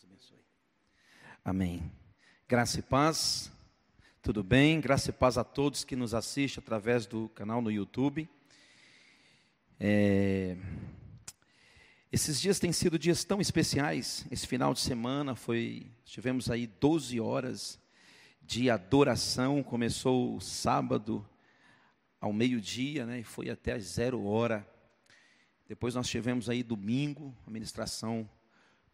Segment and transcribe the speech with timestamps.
[0.00, 0.38] Deus abençoe.
[1.44, 1.92] Amém.
[2.48, 3.52] Graça e paz.
[4.22, 4.80] Tudo bem?
[4.80, 8.28] Graça e paz a todos que nos assistem através do canal no YouTube.
[9.78, 10.56] É...
[12.10, 14.24] Esses dias têm sido dias tão especiais.
[14.30, 17.78] Esse final de semana foi, tivemos aí 12 horas
[18.40, 19.62] de adoração.
[19.62, 21.28] Começou sábado
[22.18, 24.66] ao meio-dia, né, e foi até às zero hora.
[25.68, 28.28] Depois nós tivemos aí domingo a ministração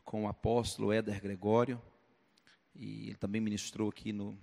[0.07, 1.83] com o apóstolo Éder Gregório,
[2.73, 4.39] e ele também ministrou aqui no,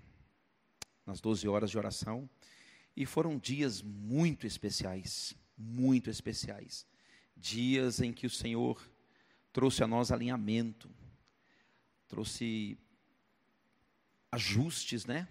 [1.06, 2.30] nas 12 horas de oração.
[2.96, 6.86] E foram dias muito especiais, muito especiais.
[7.36, 8.78] Dias em que o Senhor
[9.54, 10.92] trouxe a nós alinhamento,
[12.10, 12.78] trouxe
[14.32, 15.30] ajustes, né?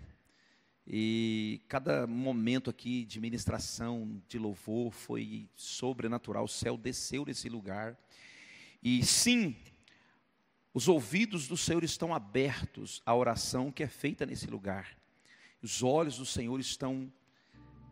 [0.87, 6.45] E cada momento aqui de ministração, de louvor, foi sobrenatural.
[6.45, 7.99] O céu desceu nesse lugar.
[8.83, 9.55] E sim,
[10.75, 14.97] os ouvidos do Senhor estão abertos à oração que é feita nesse lugar.
[15.63, 17.13] Os olhos do Senhor estão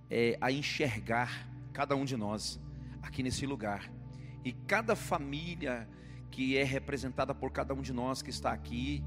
[0.09, 2.59] é, a enxergar cada um de nós
[3.03, 3.93] aqui nesse lugar.
[4.45, 5.89] E cada família
[6.31, 9.05] que é representada por cada um de nós que está aqui,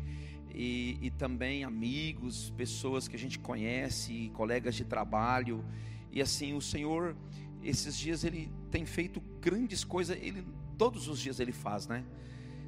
[0.53, 5.65] e, e também amigos, pessoas que a gente conhece, colegas de trabalho.
[6.11, 7.15] E assim, o Senhor,
[7.63, 10.45] esses dias, Ele tem feito grandes coisas, Ele,
[10.77, 12.05] todos os dias Ele faz, né?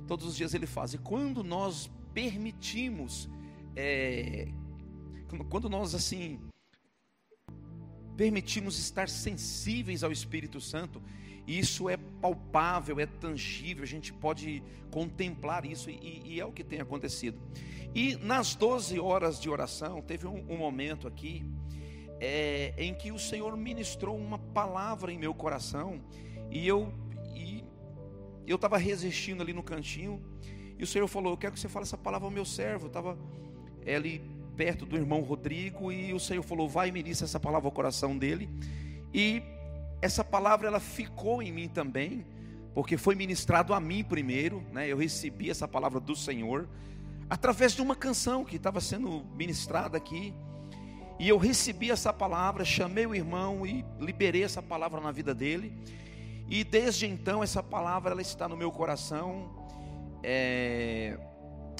[0.08, 0.94] Todos os dias Ele faz.
[0.94, 3.30] E quando nós permitimos,
[3.76, 4.48] é,
[5.50, 6.40] quando nós assim,
[8.16, 11.02] permitimos estar sensíveis ao Espírito Santo,
[11.48, 16.64] isso é palpável, é tangível, a gente pode contemplar isso e, e é o que
[16.64, 17.40] tem acontecido.
[17.94, 21.44] E nas 12 horas de oração, teve um, um momento aqui
[22.20, 26.02] é, em que o Senhor ministrou uma palavra em meu coração
[26.50, 26.92] e eu
[28.52, 30.22] eu estava resistindo ali no cantinho
[30.78, 32.86] e o Senhor falou: Eu quero que você fale essa palavra ao meu servo.
[32.86, 33.18] Eu estava
[33.86, 34.22] ali
[34.56, 38.18] perto do irmão Rodrigo e o Senhor falou: Vai e ministra essa palavra ao coração
[38.18, 38.50] dele.
[39.14, 39.42] E
[40.02, 42.26] essa palavra ela ficou em mim também,
[42.74, 44.88] porque foi ministrado a mim primeiro, né?
[44.88, 46.68] Eu recebi essa palavra do Senhor
[47.30, 50.34] através de uma canção que estava sendo ministrada aqui.
[51.18, 55.74] E eu recebi essa palavra, chamei o irmão e liberei essa palavra na vida dele.
[56.48, 59.50] E desde então essa palavra ela está no meu coração.
[60.24, 61.18] É,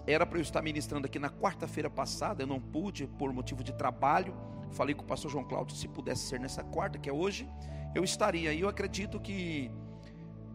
[0.08, 3.74] era para eu estar ministrando aqui na quarta-feira passada, eu não pude por motivo de
[3.74, 4.36] trabalho.
[4.72, 7.48] Falei com o pastor João Cláudio se pudesse ser nessa quarta, que é hoje,
[7.94, 8.54] eu estaria.
[8.54, 9.72] E eu acredito que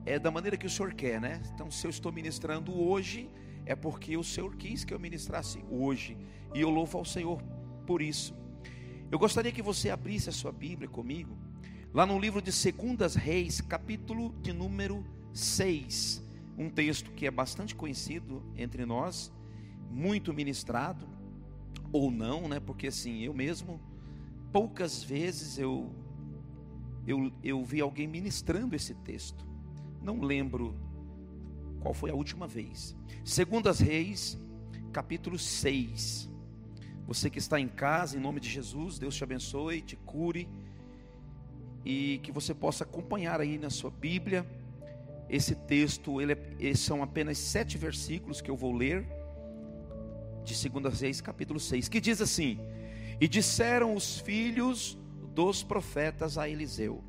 [0.04, 1.42] é da maneira que o Senhor quer, né?
[1.54, 3.30] Então, se eu estou ministrando hoje,
[3.66, 6.16] é porque o Senhor quis que eu ministrasse hoje,
[6.54, 7.42] e eu louvo ao Senhor
[7.86, 8.34] por isso.
[9.10, 11.36] Eu gostaria que você abrisse a sua Bíblia comigo,
[11.92, 16.22] lá no livro de Segundas Reis, capítulo de número 6,
[16.56, 19.32] um texto que é bastante conhecido entre nós,
[19.90, 21.08] muito ministrado,
[21.92, 22.60] ou não, né?
[22.60, 23.80] Porque assim, eu mesmo,
[24.52, 25.92] poucas vezes eu,
[27.06, 29.44] eu, eu vi alguém ministrando esse texto,
[30.00, 30.76] não lembro
[31.80, 32.96] qual foi a última vez?
[33.24, 34.38] Segundas Reis,
[34.92, 36.30] capítulo 6.
[37.06, 40.48] Você que está em casa, em nome de Jesus, Deus te abençoe, te cure
[41.84, 44.46] e que você possa acompanhar aí na sua Bíblia
[45.28, 46.20] esse texto.
[46.20, 49.06] Ele é, são apenas sete versículos que eu vou ler
[50.44, 52.58] de Segundas Reis, capítulo 6, que diz assim:
[53.20, 54.98] E disseram os filhos
[55.34, 57.02] dos profetas a Eliseu: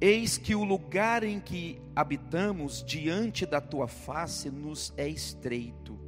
[0.00, 5.98] Eis que o lugar em que habitamos diante da tua face nos é estreito.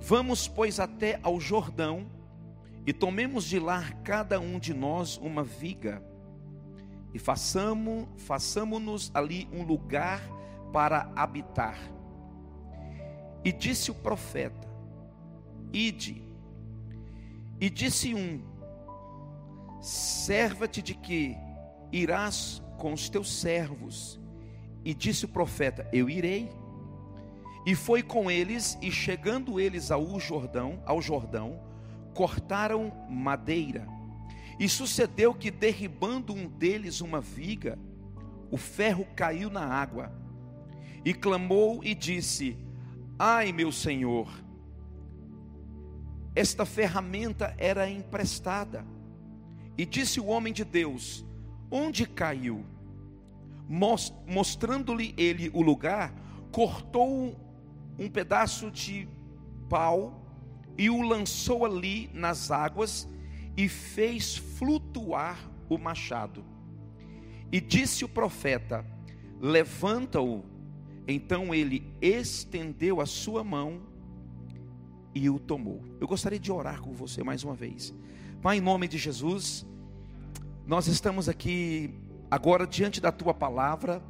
[0.00, 2.06] Vamos, pois, até ao Jordão
[2.86, 6.02] e tomemos de lá cada um de nós uma viga
[7.16, 10.20] e façamos, façamos-nos ali um lugar
[10.70, 11.78] para habitar.
[13.42, 14.68] E disse o profeta:
[15.72, 16.22] Ide.
[17.58, 18.42] E disse um:
[19.80, 21.34] Serva-te de que
[21.90, 24.20] irás com os teus servos.
[24.84, 26.50] E disse o profeta: Eu irei.
[27.64, 31.58] E foi com eles, e chegando eles ao Jordão, ao Jordão,
[32.16, 33.86] cortaram madeira.
[34.58, 37.78] E sucedeu que derribando um deles uma viga,
[38.50, 40.10] o ferro caiu na água.
[41.04, 42.56] E clamou e disse:
[43.18, 44.28] Ai, meu senhor,
[46.34, 48.84] esta ferramenta era emprestada.
[49.76, 51.24] E disse o homem de Deus:
[51.70, 52.64] onde caiu.
[54.26, 56.14] Mostrando-lhe ele o lugar,
[56.50, 57.36] cortou
[57.98, 59.08] um pedaço de
[59.68, 60.25] pau
[60.78, 63.08] e o lançou ali nas águas
[63.56, 65.38] e fez flutuar
[65.68, 66.44] o machado.
[67.50, 68.84] E disse o profeta:
[69.40, 70.44] Levanta-o,
[71.06, 73.80] Então ele estendeu a sua mão
[75.14, 75.82] e o tomou.
[76.00, 77.94] Eu gostaria de orar com você mais uma vez.
[78.42, 79.66] Pai, em nome de Jesus,
[80.66, 81.94] nós estamos aqui
[82.30, 84.02] agora diante da tua palavra.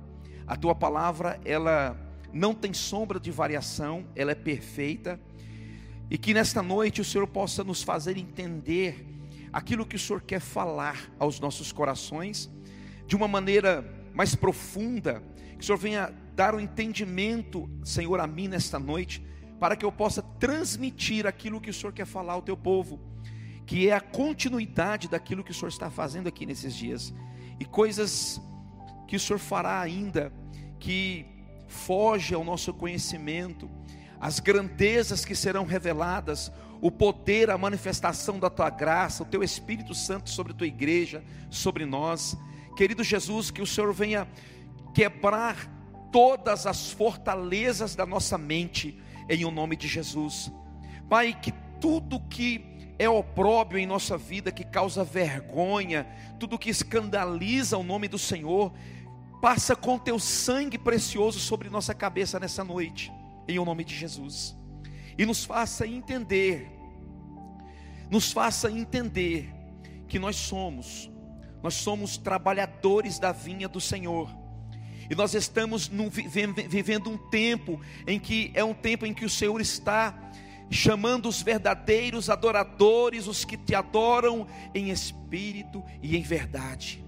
[0.47, 1.97] A tua palavra, ela
[2.33, 5.21] não tem sombra de variação, ela é perfeita.
[6.11, 9.05] E que nesta noite o Senhor possa nos fazer entender
[9.53, 12.51] aquilo que o Senhor quer falar aos nossos corações
[13.07, 15.23] de uma maneira mais profunda,
[15.57, 19.25] que o Senhor venha dar um entendimento, Senhor, a mim nesta noite,
[19.59, 23.01] para que eu possa transmitir aquilo que o Senhor quer falar ao teu povo,
[23.65, 27.13] que é a continuidade daquilo que o Senhor está fazendo aqui nesses dias,
[27.59, 28.41] e coisas
[29.09, 30.33] que o Senhor fará ainda,
[30.79, 31.25] que
[31.67, 33.69] foge ao nosso conhecimento,
[34.27, 36.51] as grandezas que serão reveladas,
[36.81, 41.23] o poder, a manifestação da tua graça, o teu Espírito Santo sobre a tua igreja,
[41.49, 42.37] sobre nós.
[42.77, 44.27] Querido Jesus, que o Senhor venha
[44.93, 45.71] quebrar
[46.11, 50.51] todas as fortalezas da nossa mente, em o nome de Jesus.
[51.09, 52.65] Pai, que tudo que
[52.99, 56.05] é opróbio em nossa vida, que causa vergonha,
[56.41, 58.73] tudo que escandaliza o nome do Senhor,
[59.41, 63.13] passa com teu sangue precioso sobre nossa cabeça nessa noite,
[63.49, 64.57] em o nome de Jesus.
[65.19, 66.71] E nos faça entender,
[68.11, 69.53] nos faça entender
[70.07, 71.11] que nós somos,
[71.63, 74.47] nós somos trabalhadores da vinha do Senhor
[75.09, 75.89] e nós estamos
[76.69, 80.19] vivendo um tempo em que é um tempo em que o Senhor está
[80.69, 87.05] chamando os verdadeiros adoradores, os que te adoram em espírito e em verdade.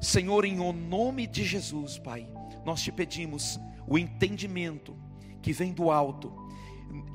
[0.00, 2.26] Senhor, em o nome de Jesus, Pai,
[2.64, 4.96] nós te pedimos o entendimento
[5.42, 6.32] que vem do alto,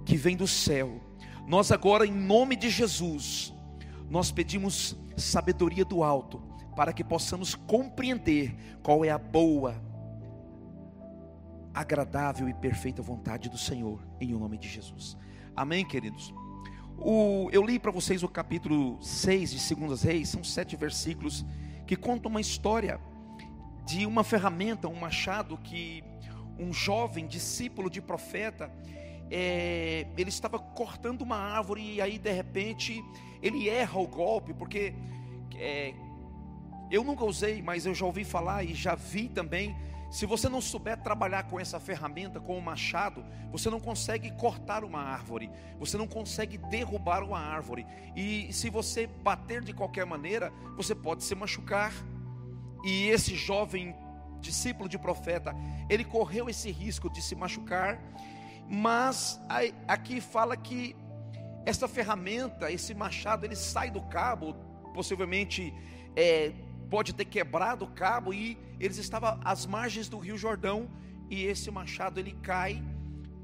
[0.06, 1.02] que vem do céu.
[1.48, 3.54] Nós agora, em nome de Jesus,
[4.10, 6.42] nós pedimos sabedoria do alto,
[6.76, 9.82] para que possamos compreender qual é a boa,
[11.74, 15.18] agradável e perfeita vontade do Senhor, em o nome de Jesus.
[15.56, 16.34] Amém, queridos?
[16.98, 21.46] O, eu li para vocês o capítulo 6 de Segundas Reis, são sete versículos
[21.86, 23.00] que contam uma história
[23.86, 26.04] de uma ferramenta, um machado que
[26.64, 28.72] um jovem discípulo de profeta,
[29.30, 33.04] é, ele estava cortando uma árvore e aí de repente
[33.42, 34.94] ele erra o golpe, porque
[35.56, 35.94] é,
[36.90, 39.76] eu nunca usei, mas eu já ouvi falar e já vi também
[40.14, 44.84] se você não souber trabalhar com essa ferramenta, com o machado, você não consegue cortar
[44.84, 45.50] uma árvore,
[45.80, 47.84] você não consegue derrubar uma árvore.
[48.16, 51.92] E se você bater de qualquer maneira, você pode se machucar.
[52.86, 53.96] E esse jovem
[54.50, 55.56] discípulo de profeta,
[55.90, 58.00] ele correu esse risco de se machucar,
[58.70, 59.40] mas
[59.88, 60.96] aqui fala que
[61.66, 64.54] essa ferramenta, esse machado, ele sai do cabo,
[64.94, 65.74] possivelmente
[66.16, 66.52] é,
[66.90, 70.90] pode ter quebrado o cabo e eles estavam às margens do Rio Jordão
[71.30, 72.84] e esse machado ele cai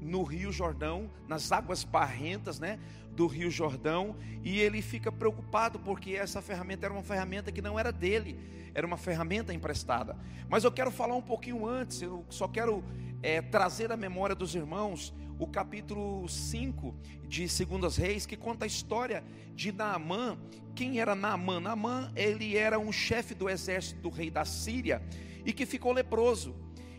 [0.00, 2.78] no Rio Jordão, nas águas barrentas, né,
[3.20, 7.78] do Rio Jordão, e ele fica preocupado porque essa ferramenta era uma ferramenta que não
[7.78, 8.40] era dele,
[8.74, 10.16] era uma ferramenta emprestada.
[10.48, 12.82] Mas eu quero falar um pouquinho antes, eu só quero
[13.22, 16.94] é, trazer à memória dos irmãos o capítulo 5
[17.28, 19.22] de Segundas Reis, que conta a história
[19.54, 20.38] de Naamã.
[20.74, 21.60] Quem era Naamã?
[21.60, 25.02] Naamã, ele era um chefe do exército do rei da Síria
[25.44, 26.56] e que ficou leproso.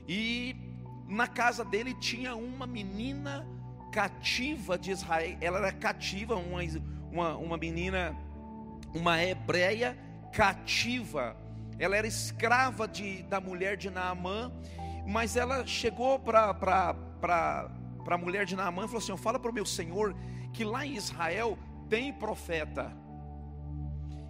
[0.07, 0.55] E
[1.07, 3.43] na casa dele tinha uma menina
[3.91, 5.37] cativa de Israel.
[5.41, 6.61] Ela era cativa, uma,
[7.11, 8.15] uma, uma menina,
[8.93, 9.97] uma hebreia
[10.31, 11.35] cativa.
[11.77, 14.51] Ela era escrava de, da mulher de Naamã,
[15.05, 16.55] mas ela chegou para
[18.07, 20.15] a mulher de Naamã e falou assim: Fala para o meu senhor
[20.53, 21.57] que lá em Israel
[21.89, 22.95] tem profeta.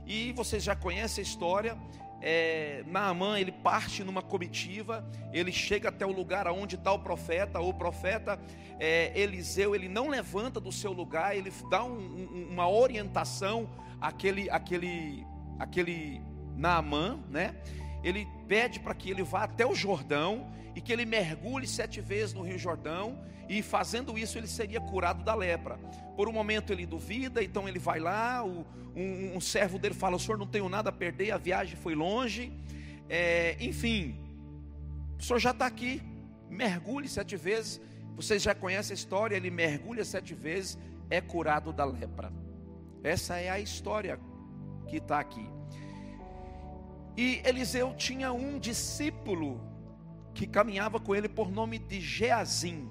[0.05, 1.77] E vocês já conhecem a história.
[2.21, 7.59] É, Naamã ele parte numa comitiva, ele chega até o lugar aonde está o profeta.
[7.59, 8.39] O profeta
[8.79, 14.49] é, Eliseu ele não levanta do seu lugar, ele dá um, um, uma orientação àquele,
[14.49, 15.25] àquele,
[15.59, 16.21] àquele
[16.55, 17.55] Naamã, né?
[18.03, 22.33] Ele pede para que ele vá até o Jordão e que ele mergulhe sete vezes
[22.33, 23.19] no Rio Jordão
[23.51, 25.77] e fazendo isso ele seria curado da lepra.
[26.15, 28.65] Por um momento ele duvida, então ele vai lá, o,
[28.95, 31.93] um, um, servo dele fala: O senhor não tem nada a perder, a viagem foi
[31.93, 32.51] longe.
[33.09, 34.15] É, enfim,
[35.19, 36.01] o senhor já está aqui,
[36.49, 37.81] mergulhe sete vezes.
[38.15, 40.77] Vocês já conhecem a história, ele mergulha sete vezes,
[41.09, 42.31] é curado da lepra.
[43.03, 44.17] Essa é a história
[44.87, 45.45] que está aqui.
[47.15, 49.61] E Eliseu tinha um discípulo
[50.33, 52.89] que caminhava com ele por nome de Geazim.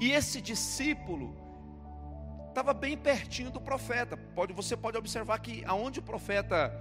[0.00, 1.36] E esse discípulo
[2.48, 4.16] estava bem pertinho do profeta.
[4.16, 6.72] Pode, você pode observar que aonde o profeta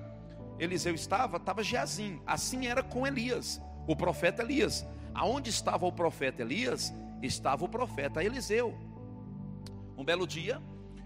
[0.58, 2.22] Eliseu estava, estava Geazim.
[2.26, 4.86] Assim era com Elias, o profeta Elias.
[5.14, 8.78] aonde estava o profeta Elias, estava o profeta Eliseu.
[9.98, 10.62] Um belo dia,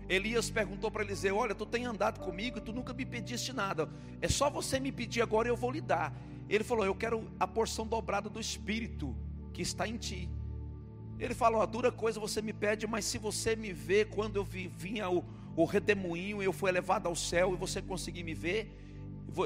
[0.07, 3.89] Elias perguntou para Eliseu: Olha, tu tem andado comigo e tu nunca me pediste nada.
[4.21, 6.13] É só você me pedir agora e eu vou lhe dar.
[6.47, 9.15] Ele falou: Eu quero a porção dobrada do Espírito
[9.53, 10.29] que está em ti.
[11.19, 14.43] Ele falou: A dura coisa você me pede, mas se você me vê quando eu
[14.43, 15.23] vi, vinha o,
[15.55, 18.77] o redemoinho, eu fui elevado ao céu e você conseguir me ver,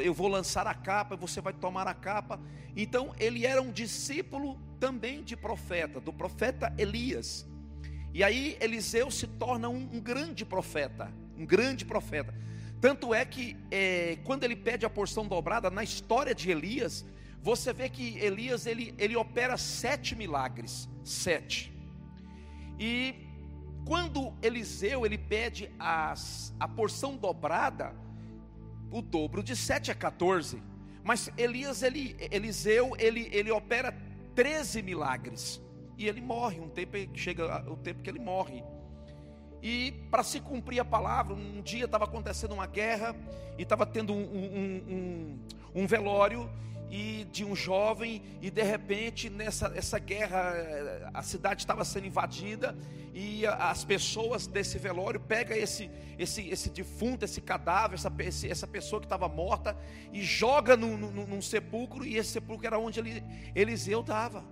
[0.03, 2.39] eu vou lançar a capa, você vai tomar a capa.
[2.75, 7.48] Então ele era um discípulo também de profeta, do profeta Elias.
[8.13, 12.33] E aí Eliseu se torna um, um grande profeta, um grande profeta.
[12.81, 17.05] Tanto é que é, quando ele pede a porção dobrada, na história de Elias,
[17.41, 21.73] você vê que Elias ele, ele opera sete milagres, sete.
[22.79, 23.15] E
[23.85, 27.93] quando Eliseu ele pede as, a porção dobrada,
[28.91, 30.61] o dobro de 7 a 14.
[31.03, 33.95] Mas Elias, ele, Eliseu, ele, ele opera
[34.35, 35.61] 13 milagres.
[35.99, 38.63] E ele morre, um tempo chega o tempo que ele morre.
[39.61, 43.13] E para se cumprir a palavra, um dia estava acontecendo uma guerra
[43.57, 44.93] e estava tendo um, um,
[45.75, 46.49] um, um velório
[46.89, 52.75] e de um jovem e de repente nessa essa guerra a cidade estava sendo invadida
[53.13, 55.87] e as pessoas desse velório pega esse
[56.17, 59.77] esse esse defunto esse cadáver essa esse, essa pessoa que estava morta
[60.11, 64.43] e joga num, num, num, sepulcro e esse sepulcro era onde ele, Eliseu estava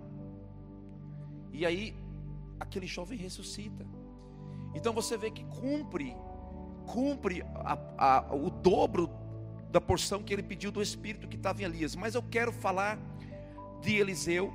[1.58, 1.94] e aí
[2.58, 3.84] aquele jovem ressuscita
[4.74, 6.16] então você vê que cumpre
[6.88, 9.10] cumpre a, a, o dobro
[9.70, 11.94] da porção que ele pediu do Espírito que estava em Elias.
[11.94, 12.98] Mas eu quero falar
[13.82, 14.52] de Eliseu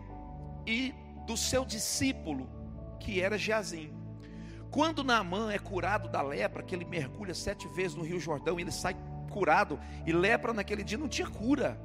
[0.65, 0.93] e
[1.27, 2.49] do seu discípulo,
[2.99, 3.93] que era Geazim.
[4.71, 8.71] Quando Naamã é curado da lepra, que ele mergulha sete vezes no Rio Jordão, ele
[8.71, 8.95] sai
[9.29, 11.79] curado, e lepra naquele dia não tinha cura,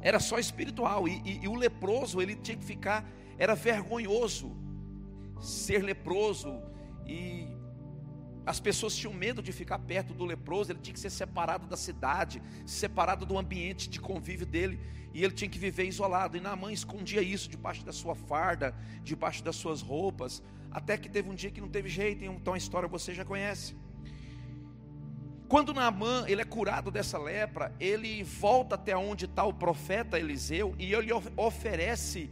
[0.00, 3.08] era só espiritual, e, e, e o leproso ele tinha que ficar,
[3.38, 4.56] era vergonhoso
[5.40, 6.60] ser leproso,
[7.06, 7.46] e
[8.44, 11.76] as pessoas tinham medo de ficar perto do leproso, ele tinha que ser separado da
[11.76, 14.80] cidade, separado do ambiente de convívio dele,
[15.14, 16.36] e ele tinha que viver isolado.
[16.36, 21.30] E Naamã escondia isso debaixo da sua farda, debaixo das suas roupas, até que teve
[21.30, 23.76] um dia que não teve jeito, então a história você já conhece.
[25.48, 30.74] Quando Naamã ele é curado dessa lepra, ele volta até onde está o profeta Eliseu
[30.78, 32.30] e ele oferece,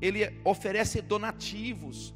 [0.00, 2.14] ele oferece donativos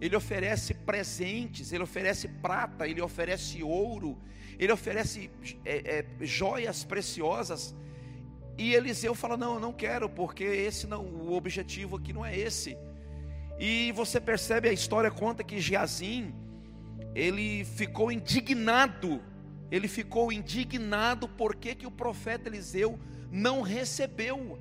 [0.00, 4.18] ele oferece presentes, ele oferece prata, ele oferece ouro,
[4.58, 5.30] ele oferece
[5.64, 7.74] é, é, joias preciosas.
[8.58, 12.36] E Eliseu fala: Não, eu não quero, porque esse não, o objetivo aqui não é
[12.36, 12.76] esse.
[13.58, 16.34] E você percebe a história conta que Geazim
[17.14, 19.22] ele ficou indignado.
[19.70, 23.00] Ele ficou indignado porque que o profeta Eliseu
[23.32, 24.58] não recebeu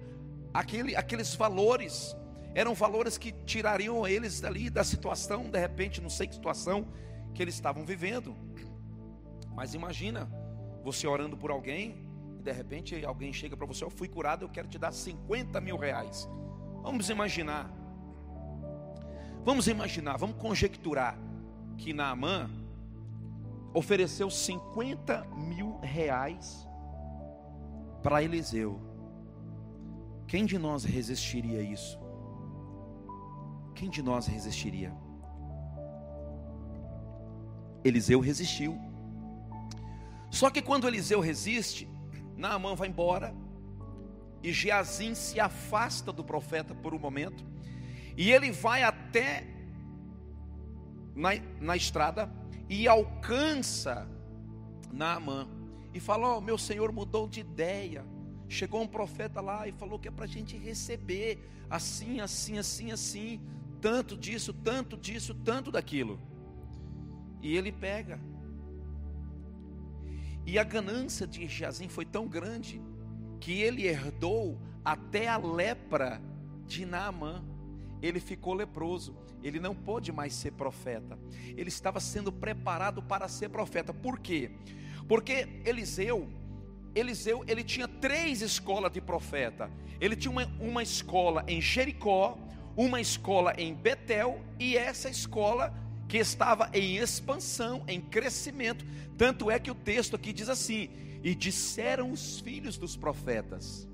[0.54, 2.16] aquele, aqueles valores
[2.56, 6.88] eram valores que tirariam eles dali da situação, de repente, não sei que situação
[7.34, 8.34] que eles estavam vivendo.
[9.54, 10.32] Mas imagina,
[10.82, 12.08] você orando por alguém,
[12.40, 15.60] e de repente alguém chega para você, eu fui curado, eu quero te dar 50
[15.60, 16.30] mil reais.
[16.82, 17.70] Vamos imaginar,
[19.44, 21.20] vamos imaginar, vamos conjecturar
[21.78, 22.50] que Naamã
[23.74, 26.66] ofereceu 50 mil reais
[28.02, 28.80] para Eliseu.
[30.26, 32.05] Quem de nós resistiria a isso?
[33.76, 34.92] Quem de nós resistiria?
[37.84, 38.80] Eliseu resistiu.
[40.32, 41.88] Só que quando Eliseu resiste,
[42.36, 43.36] Naamã vai embora
[44.42, 47.46] e Geazim se afasta do profeta por um momento
[48.18, 49.46] e ele vai até
[51.16, 51.30] na,
[51.62, 52.32] na estrada
[52.70, 54.10] e alcança
[54.92, 55.48] Naamã
[55.94, 58.06] e fala: oh, meu senhor mudou de ideia.
[58.48, 62.92] Chegou um profeta lá e falou que é para a gente receber assim, assim, assim,
[62.92, 63.42] assim
[63.86, 66.20] tanto disso, tanto disso, tanto daquilo.
[67.40, 68.20] E ele pega.
[70.44, 72.82] E a ganância de Jazim foi tão grande
[73.40, 76.20] que ele herdou até a lepra
[76.66, 77.46] de Naamã.
[78.02, 81.20] Ele ficou leproso, ele não pôde mais ser profeta.
[81.56, 83.94] Ele estava sendo preparado para ser profeta.
[83.94, 84.50] Por quê?
[85.08, 86.28] Porque Eliseu,
[86.96, 89.70] Eliseu, ele tinha três escolas de profeta.
[90.02, 92.40] Ele tinha uma, uma escola em Jericó,
[92.76, 95.74] uma escola em Betel e essa escola
[96.08, 98.86] que estava em expansão, em crescimento.
[99.18, 100.90] Tanto é que o texto aqui diz assim:
[101.24, 103.88] E disseram os filhos dos profetas,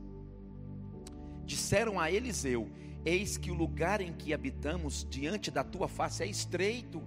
[1.46, 2.70] disseram a Eliseu:
[3.06, 7.02] Eis que o lugar em que habitamos diante da tua face é estreito.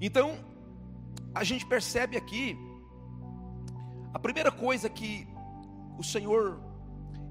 [0.00, 0.38] Então,
[1.34, 2.56] a gente percebe aqui,
[4.14, 5.26] a primeira coisa que
[5.98, 6.67] o Senhor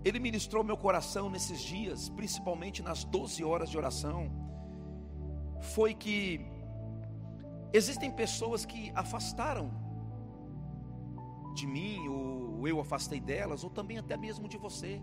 [0.07, 4.31] ele ministrou meu coração nesses dias, principalmente nas 12 horas de oração,
[5.59, 6.45] foi que
[7.73, 9.71] existem pessoas que afastaram
[11.53, 15.01] de mim, ou eu afastei delas, ou também até mesmo de você,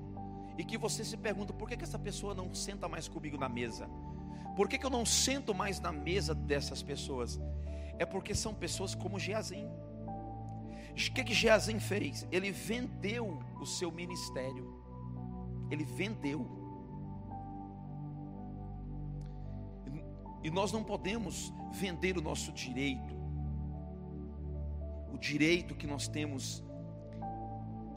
[0.56, 3.49] e que você se pergunta: por que, que essa pessoa não senta mais comigo na
[3.49, 3.88] mesa?
[4.56, 7.40] Por que, que eu não sento mais na mesa dessas pessoas?
[7.99, 9.66] É porque são pessoas como Geazim.
[9.66, 12.26] O que, que Geazim fez?
[12.30, 14.83] Ele vendeu o seu ministério.
[15.71, 16.47] Ele vendeu.
[20.42, 23.14] E nós não podemos vender o nosso direito.
[25.12, 26.62] O direito que nós temos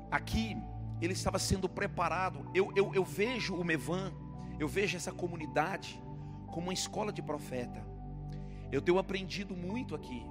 [0.09, 0.57] aqui,
[1.01, 2.49] ele estava sendo preparado.
[2.53, 4.13] Eu, eu, eu vejo o Mevan,
[4.59, 6.01] eu vejo essa comunidade
[6.47, 7.85] como uma escola de profeta.
[8.71, 10.25] Eu tenho aprendido muito aqui.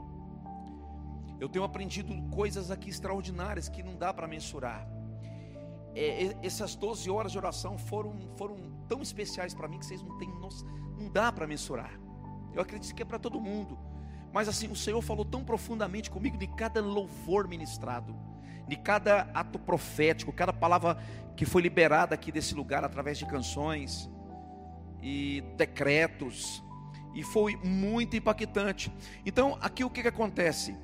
[1.39, 4.89] Eu tenho aprendido coisas aqui extraordinárias que não dá para mensurar.
[5.99, 10.19] É, essas 12 horas de oração foram, foram tão especiais para mim que vocês não
[10.19, 11.99] têm noção, não dá para mensurar.
[12.53, 13.79] Eu acredito que é para todo mundo.
[14.31, 18.15] Mas assim, o Senhor falou tão profundamente comigo de cada louvor ministrado,
[18.69, 20.99] de cada ato profético, cada palavra
[21.35, 24.11] que foi liberada aqui desse lugar através de canções
[25.01, 26.63] e decretos,
[27.15, 28.93] e foi muito impactante.
[29.25, 30.77] Então, aqui o que, que acontece?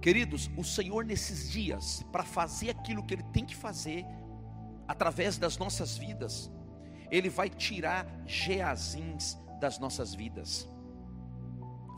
[0.00, 4.06] Queridos, o Senhor nesses dias, para fazer aquilo que Ele tem que fazer,
[4.88, 6.50] através das nossas vidas,
[7.10, 10.66] Ele vai tirar geazins das nossas vidas.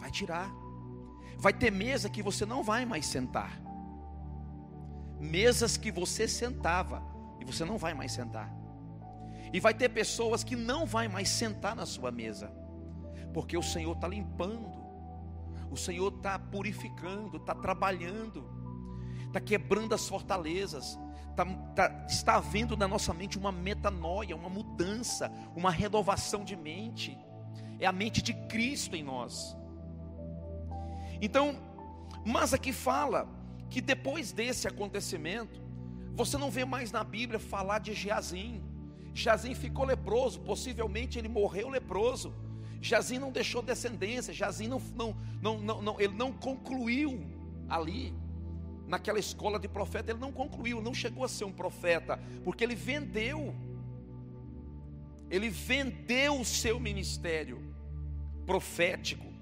[0.01, 0.51] Vai tirar.
[1.39, 3.61] Vai ter mesa que você não vai mais sentar.
[5.21, 7.01] Mesas que você sentava
[7.41, 8.53] e você não vai mais sentar.
[9.53, 12.51] E vai ter pessoas que não vai mais sentar na sua mesa,
[13.33, 14.82] porque o Senhor está limpando
[15.73, 18.45] o Senhor está purificando, está trabalhando,
[19.27, 20.99] está quebrando as fortalezas,
[21.35, 27.19] tá, tá, está havendo na nossa mente uma metanoia, uma mudança, uma renovação de mente.
[27.81, 29.57] É a mente de Cristo em nós.
[31.21, 31.57] Então,
[32.25, 33.29] mas aqui fala
[33.71, 35.61] que depois desse acontecimento,
[36.15, 38.63] você não vê mais na Bíblia falar de Geazim.
[39.15, 42.35] Geazim ficou leproso, possivelmente ele morreu leproso.
[42.83, 47.25] Jazim não deixou descendência, Jazim não, não, não, não, não, ele não concluiu
[47.69, 48.13] ali,
[48.89, 52.75] naquela escola de profeta, ele não concluiu, não chegou a ser um profeta, porque ele
[52.75, 53.55] vendeu,
[55.31, 57.63] ele vendeu o seu ministério
[58.45, 59.33] profético,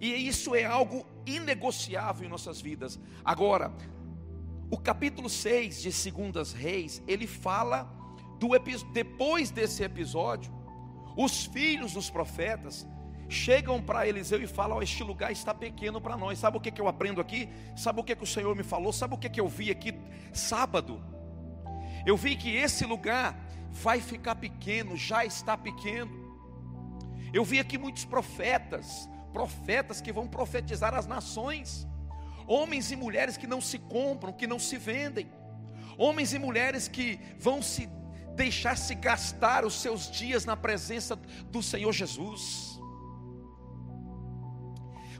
[0.00, 2.98] e isso é algo inegociável em nossas vidas.
[3.24, 3.72] Agora,
[4.70, 7.84] o capítulo 6 de Segundas Reis, ele fala
[8.40, 8.48] do
[8.92, 10.52] depois desse episódio,
[11.16, 12.86] os filhos dos profetas
[13.28, 16.38] chegam para Eliseu e falam: oh, Este lugar está pequeno para nós.
[16.38, 17.48] Sabe o que, que eu aprendo aqui?
[17.76, 18.92] Sabe o que, que o Senhor me falou?
[18.92, 19.94] Sabe o que, que eu vi aqui
[20.32, 21.02] sábado?
[22.06, 23.38] Eu vi que esse lugar
[23.70, 26.22] vai ficar pequeno, já está pequeno.
[27.32, 31.86] Eu vi aqui muitos profetas, profetas que vão profetizar as nações,
[32.46, 35.26] homens e mulheres que não se compram, que não se vendem,
[35.98, 37.88] homens e mulheres que vão se
[38.34, 41.16] deixar-se gastar os seus dias na presença
[41.50, 42.80] do Senhor Jesus.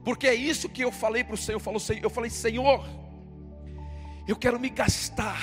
[0.05, 1.61] Porque é isso que eu falei para o Senhor,
[2.03, 2.85] eu falei, Senhor,
[4.29, 5.41] eu quero me gastar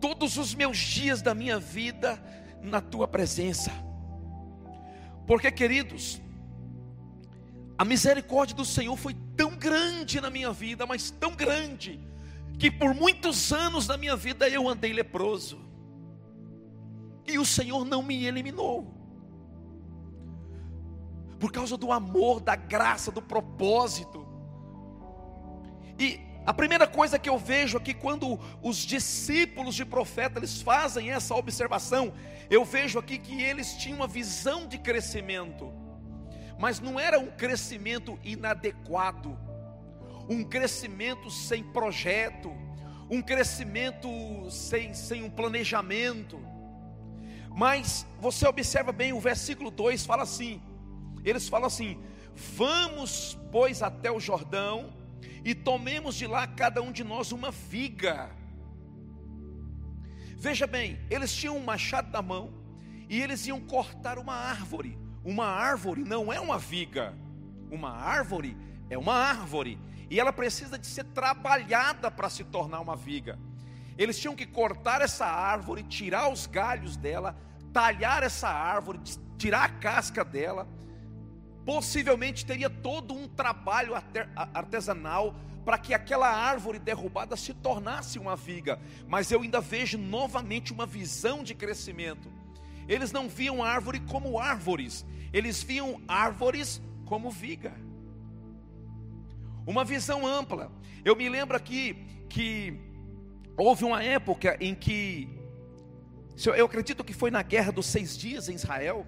[0.00, 2.22] todos os meus dias da minha vida
[2.62, 3.70] na tua presença.
[5.26, 6.20] Porque, queridos,
[7.76, 12.00] a misericórdia do Senhor foi tão grande na minha vida, mas tão grande,
[12.58, 15.67] que por muitos anos da minha vida eu andei leproso.
[17.28, 18.94] E o Senhor não me eliminou.
[21.38, 24.26] Por causa do amor, da graça, do propósito.
[25.98, 31.10] E a primeira coisa que eu vejo aqui quando os discípulos de profeta eles fazem
[31.10, 32.14] essa observação,
[32.48, 35.70] eu vejo aqui que eles tinham uma visão de crescimento,
[36.58, 39.38] mas não era um crescimento inadequado,
[40.26, 42.50] um crescimento sem projeto,
[43.10, 44.08] um crescimento
[44.50, 46.40] sem, sem um planejamento.
[47.58, 50.62] Mas você observa bem, o versículo 2 fala assim:
[51.24, 52.00] eles falam assim:
[52.56, 54.92] Vamos, pois, até o Jordão
[55.44, 58.30] e tomemos de lá cada um de nós uma viga.
[60.36, 62.54] Veja bem, eles tinham um machado na mão
[63.08, 64.96] e eles iam cortar uma árvore.
[65.24, 67.12] Uma árvore não é uma viga,
[67.72, 68.56] uma árvore
[68.88, 73.36] é uma árvore e ela precisa de ser trabalhada para se tornar uma viga.
[73.98, 77.36] Eles tinham que cortar essa árvore, tirar os galhos dela,
[77.72, 79.00] talhar essa árvore,
[79.36, 80.68] tirar a casca dela,
[81.64, 83.92] possivelmente teria todo um trabalho
[84.54, 90.72] artesanal para que aquela árvore derrubada se tornasse uma viga, mas eu ainda vejo novamente
[90.72, 92.32] uma visão de crescimento.
[92.88, 97.74] Eles não viam árvore como árvores, eles viam árvores como viga.
[99.66, 100.72] Uma visão ampla.
[101.04, 102.80] Eu me lembro aqui que
[103.54, 105.28] houve uma época em que,
[106.46, 109.04] eu acredito que foi na guerra dos seis dias em Israel.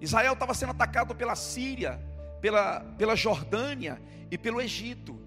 [0.00, 1.98] Israel estava sendo atacado pela Síria,
[2.40, 5.18] pela, pela Jordânia e pelo Egito.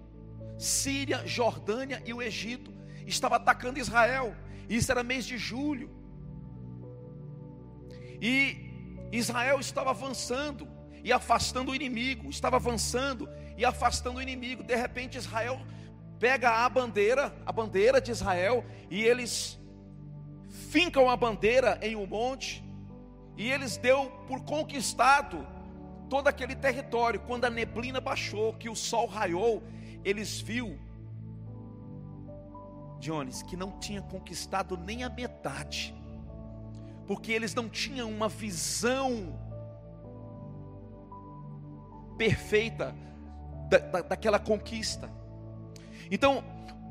[0.56, 2.72] Síria, Jordânia e o Egito
[3.06, 4.34] estavam atacando Israel.
[4.68, 5.90] Isso era mês de julho.
[8.20, 10.68] E Israel estava avançando
[11.02, 14.62] e afastando o inimigo, estava avançando e afastando o inimigo.
[14.62, 15.60] De repente Israel
[16.18, 19.59] pega a bandeira, a bandeira de Israel, e eles
[20.70, 22.64] fincam a bandeira em um monte,
[23.36, 25.46] e eles deu por conquistado
[26.08, 27.20] todo aquele território.
[27.20, 29.62] Quando a neblina baixou, que o sol raiou,
[30.04, 30.78] eles viu
[32.98, 35.94] Jones que não tinha conquistado nem a metade
[37.10, 39.36] porque eles não tinham uma visão
[42.16, 42.94] perfeita
[43.68, 45.10] da, da, daquela conquista.
[46.08, 46.44] Então,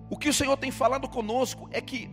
[0.09, 2.09] o que o Senhor tem falado conosco é que,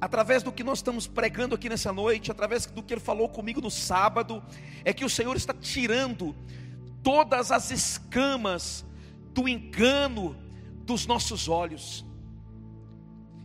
[0.00, 3.60] através do que nós estamos pregando aqui nessa noite, através do que Ele falou comigo
[3.60, 4.42] no sábado,
[4.84, 6.34] é que o Senhor está tirando
[7.02, 8.84] todas as escamas
[9.32, 10.36] do engano
[10.84, 12.04] dos nossos olhos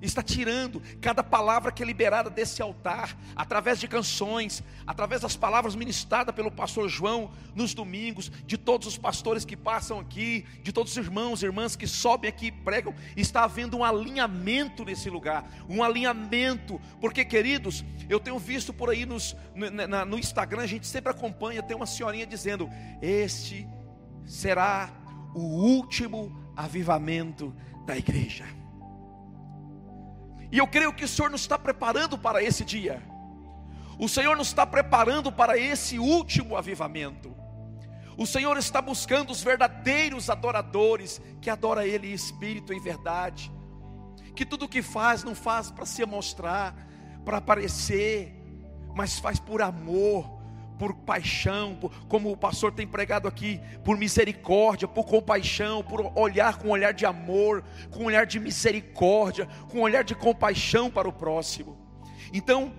[0.06, 5.76] está tirando cada palavra que é liberada desse altar, através de canções, através das palavras
[5.76, 10.92] ministradas pelo pastor João nos domingos, de todos os pastores que passam aqui, de todos
[10.92, 15.50] os irmãos e irmãs que sobem aqui e pregam, está havendo um alinhamento nesse lugar,
[15.70, 20.88] um alinhamento, porque queridos, eu tenho visto por aí nos, no, no Instagram, a gente
[20.88, 22.70] sempre acompanha, tem uma senhorinha dizendo:
[23.02, 23.68] Este
[24.26, 24.92] será
[25.34, 27.54] o último avivamento
[27.86, 28.46] da igreja.
[30.56, 33.04] E eu creio que o Senhor nos está preparando para esse dia.
[34.00, 37.36] O Senhor nos está preparando para esse último avivamento.
[38.18, 43.52] O Senhor está buscando os verdadeiros adoradores que adoram Ele em espírito e verdade.
[44.34, 46.74] Que tudo que faz não faz para se mostrar,
[47.26, 48.34] para aparecer,
[48.96, 50.35] mas faz por amor,
[50.78, 56.58] por paixão, por, como o pastor tem pregado aqui, por misericórdia, por compaixão, por olhar
[56.58, 60.90] com um olhar de amor, com um olhar de misericórdia, com um olhar de compaixão
[60.90, 61.78] para o próximo.
[62.34, 62.74] Então,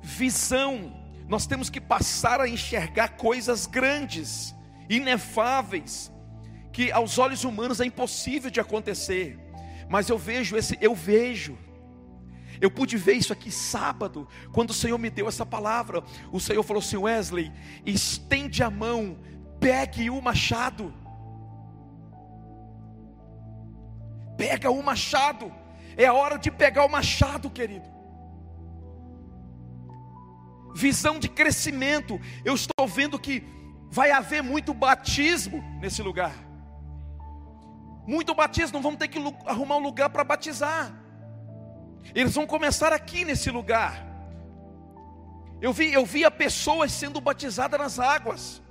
[0.00, 0.92] visão,
[1.28, 4.54] nós temos que passar a enxergar coisas grandes,
[4.88, 6.10] inefáveis,
[6.72, 9.38] que aos olhos humanos é impossível de acontecer.
[9.88, 11.58] Mas eu vejo esse, eu vejo
[12.60, 16.02] eu pude ver isso aqui sábado, quando o Senhor me deu essa palavra.
[16.32, 17.52] O Senhor falou assim: Wesley,
[17.84, 19.18] estende a mão,
[19.60, 20.92] pegue o machado.
[24.36, 25.52] Pega o machado,
[25.96, 27.88] é a hora de pegar o machado, querido.
[30.74, 33.44] Visão de crescimento, eu estou vendo que
[33.90, 36.32] vai haver muito batismo nesse lugar.
[38.06, 40.94] Muito batismo, vamos ter que arrumar um lugar para batizar.
[42.14, 44.06] Eles vão começar aqui nesse lugar.
[45.60, 48.62] Eu vi, eu via pessoas sendo batizadas nas águas.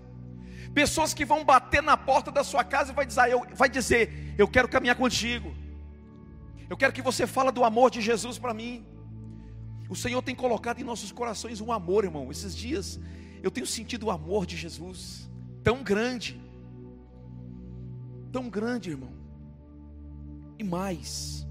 [0.73, 4.35] Pessoas que vão bater na porta da sua casa e vai dizer, eu, vai dizer,
[4.37, 5.55] eu quero caminhar contigo.
[6.69, 8.85] Eu quero que você fale do amor de Jesus para mim.
[9.89, 12.29] O Senhor tem colocado em nossos corações um amor, irmão.
[12.29, 12.99] Esses dias
[13.41, 15.29] eu tenho sentido o amor de Jesus
[15.63, 16.41] tão grande.
[18.31, 19.13] Tão grande, irmão.
[20.59, 21.46] E mais.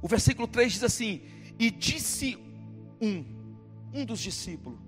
[0.00, 1.22] O versículo 3 diz assim:
[1.58, 2.38] E disse
[3.00, 3.24] um,
[3.92, 4.78] um dos discípulos: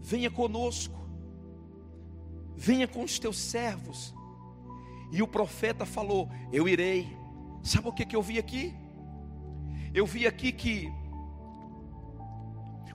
[0.00, 0.98] Venha conosco,
[2.56, 4.14] venha com os teus servos.
[5.12, 7.16] E o profeta falou: Eu irei.
[7.62, 8.74] Sabe o que, que eu vi aqui?
[9.92, 10.92] Eu vi aqui que,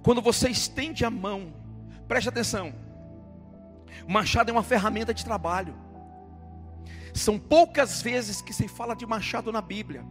[0.02, 1.54] quando você estende a mão,
[2.08, 2.74] preste atenção,
[4.08, 5.76] machado é uma ferramenta de trabalho.
[7.14, 10.04] São poucas vezes que se fala de machado na Bíblia.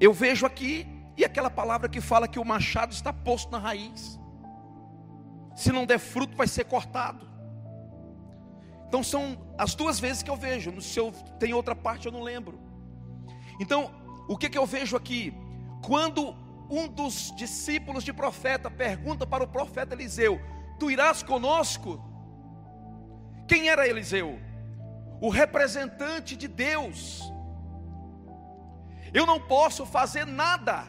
[0.00, 0.86] Eu vejo aqui,
[1.16, 4.18] e aquela palavra que fala que o machado está posto na raiz.
[5.56, 7.26] Se não der fruto, vai ser cortado.
[8.86, 10.70] Então são as duas vezes que eu vejo.
[10.70, 12.60] No seu tem outra parte eu não lembro.
[13.60, 13.90] Então,
[14.28, 15.34] o que que eu vejo aqui?
[15.84, 16.36] Quando
[16.70, 20.40] um dos discípulos de profeta pergunta para o profeta Eliseu:
[20.78, 22.00] Tu irás conosco?
[23.48, 24.38] Quem era Eliseu?
[25.20, 27.32] O representante de Deus
[29.12, 30.86] eu não posso fazer nada,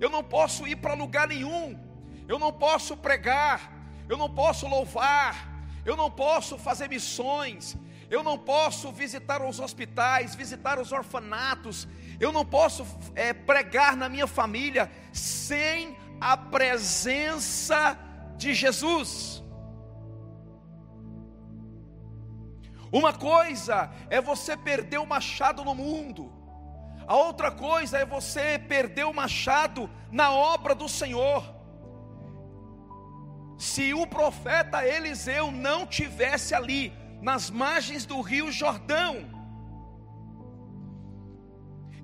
[0.00, 1.78] eu não posso ir para lugar nenhum,
[2.26, 3.72] eu não posso pregar,
[4.08, 5.48] eu não posso louvar,
[5.84, 7.76] eu não posso fazer missões,
[8.10, 11.86] eu não posso visitar os hospitais, visitar os orfanatos,
[12.18, 17.98] eu não posso é, pregar na minha família sem a presença
[18.36, 19.42] de Jesus.
[22.90, 26.32] Uma coisa é você perder o machado no mundo,
[27.08, 31.42] a outra coisa é você perder o machado na obra do Senhor.
[33.56, 36.92] Se o profeta Eliseu não tivesse ali,
[37.22, 39.26] nas margens do rio Jordão,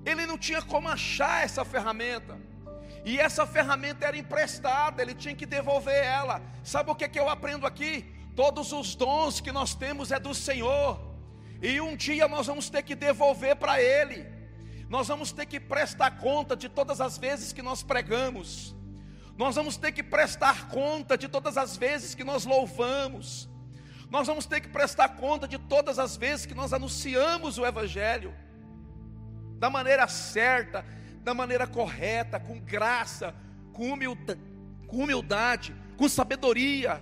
[0.03, 2.39] ele não tinha como achar essa ferramenta.
[3.05, 6.41] E essa ferramenta era emprestada, ele tinha que devolver ela.
[6.63, 8.11] Sabe o que, é que eu aprendo aqui?
[8.35, 10.99] Todos os dons que nós temos é do Senhor.
[11.61, 14.34] E um dia nós vamos ter que devolver para Ele.
[14.89, 18.75] Nós vamos ter que prestar conta de todas as vezes que nós pregamos.
[19.37, 23.49] Nós vamos ter que prestar conta de todas as vezes que nós louvamos.
[24.09, 28.33] Nós vamos ter que prestar conta de todas as vezes que nós anunciamos o Evangelho,
[29.59, 30.85] da maneira certa,
[31.23, 33.35] da maneira correta, com graça,
[33.73, 34.39] com humildade,
[34.87, 37.01] com, humildade, com sabedoria.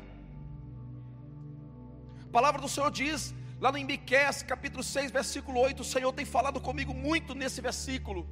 [2.24, 6.26] A palavra do Senhor diz, lá no Miqueias, capítulo 6, versículo 8, o Senhor tem
[6.26, 8.28] falado comigo muito nesse versículo.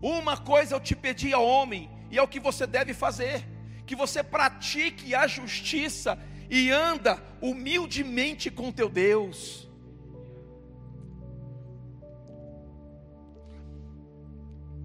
[0.00, 3.46] Uma coisa eu te pedi ao homem, e é o que você deve fazer:
[3.84, 9.68] que você pratique a justiça e anda humildemente com teu Deus.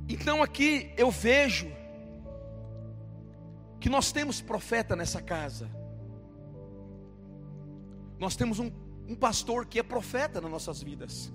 [0.09, 1.71] Então aqui eu vejo
[3.79, 5.71] que nós temos profeta nessa casa.
[8.19, 8.69] Nós temos um,
[9.11, 11.31] um pastor que é profeta nas nossas vidas.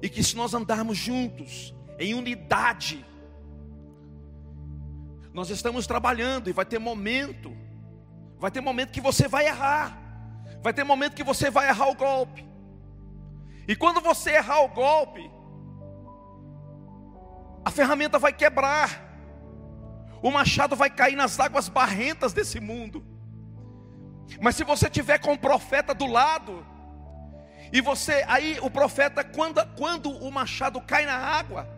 [0.00, 3.04] E que se nós andarmos juntos, em unidade,
[5.32, 7.56] nós estamos trabalhando e vai ter momento
[8.38, 9.98] Vai ter momento que você vai errar.
[10.62, 12.46] Vai ter momento que você vai errar o golpe.
[13.66, 15.30] E quando você errar o golpe,
[17.64, 19.06] a ferramenta vai quebrar.
[20.22, 23.04] O machado vai cair nas águas barrentas desse mundo.
[24.40, 26.66] Mas se você tiver com o profeta do lado,
[27.72, 31.68] e você, aí o profeta, quando, quando o machado cai na água,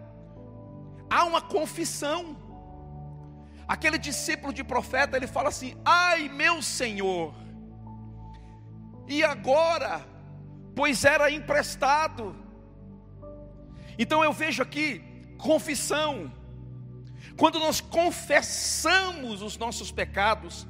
[1.08, 2.36] há uma confissão.
[3.66, 7.34] Aquele discípulo de profeta, ele fala assim: Ai, meu Senhor,
[9.06, 10.06] e agora?
[10.74, 12.36] Pois era emprestado.
[13.98, 15.00] Então eu vejo aqui
[15.36, 16.32] confissão.
[17.36, 20.66] Quando nós confessamos os nossos pecados,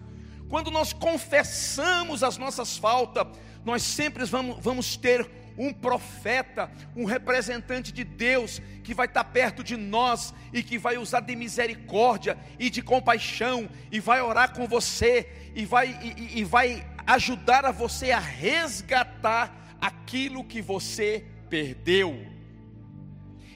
[0.50, 3.24] quando nós confessamos as nossas faltas,
[3.64, 9.62] nós sempre vamos, vamos ter um profeta, um representante de Deus que vai estar perto
[9.62, 14.66] de nós e que vai usar de misericórdia e de compaixão e vai orar com
[14.66, 22.26] você e vai, e, e vai ajudar a você a resgatar aquilo que você perdeu.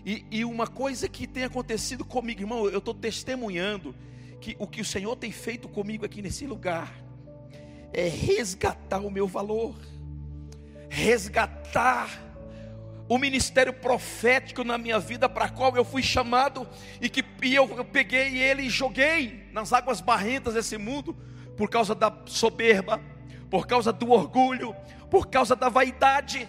[0.07, 3.97] E, e uma coisa que tem acontecido comigo, irmão, eu estou testemunhando
[4.45, 6.93] que o que o Senhor tem feito comigo aqui nesse lugar
[7.95, 9.75] é resgatar o meu valor
[10.91, 12.11] resgatar
[13.09, 16.69] o ministério profético na minha vida para qual eu fui chamado
[17.01, 21.17] e que e eu, eu peguei ele e joguei nas águas barrentas desse mundo
[21.57, 23.01] por causa da soberba,
[23.49, 24.77] por causa do orgulho,
[25.11, 26.47] por causa da vaidade,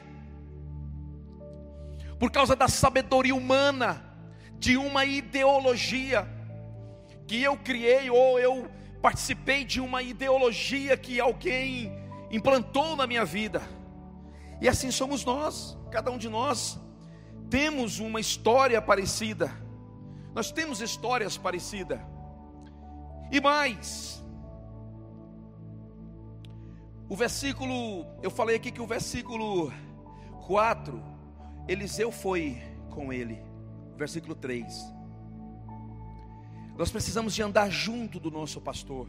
[2.19, 4.03] por causa da sabedoria humana,
[4.59, 6.34] de uma ideologia
[7.27, 8.69] que eu criei ou eu
[9.01, 11.91] participei de uma ideologia que alguém
[12.31, 13.61] implantou na minha vida.
[14.61, 16.79] E assim somos nós, cada um de nós
[17.49, 19.51] temos uma história parecida.
[20.33, 21.99] Nós temos histórias parecidas.
[23.31, 24.23] E mais,
[27.07, 29.71] o versículo, eu falei aqui que o versículo
[30.47, 31.01] 4,
[31.67, 33.41] Eliseu foi com ele.
[33.95, 34.94] Versículo 3.
[36.77, 39.07] Nós precisamos de andar junto do nosso pastor.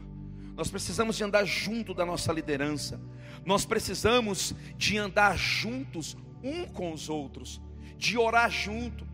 [0.55, 2.99] Nós precisamos de andar junto da nossa liderança.
[3.45, 7.61] Nós precisamos de andar juntos um com os outros,
[7.97, 9.05] de orar junto.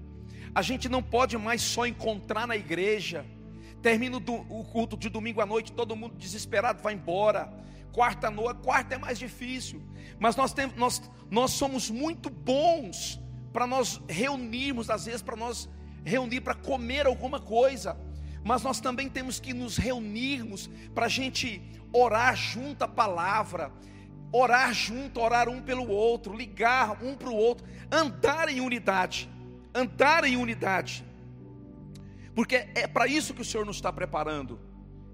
[0.54, 3.26] A gente não pode mais só encontrar na igreja.
[3.82, 7.52] Termina o culto de domingo à noite, todo mundo desesperado vai embora.
[7.92, 9.82] Quarta noite, quarta é mais difícil.
[10.20, 13.20] Mas nós temos, nós, nós somos muito bons
[13.52, 15.68] para nós reunirmos, às vezes para nós
[16.06, 17.98] reunir para comer alguma coisa
[18.44, 23.72] mas nós também temos que nos reunirmos para a gente orar junto a palavra,
[24.32, 29.30] orar junto, orar um pelo outro, ligar um para o outro, andar em unidade,
[29.74, 31.06] andar em unidade,
[32.36, 34.60] porque é para isso que o Senhor nos está preparando,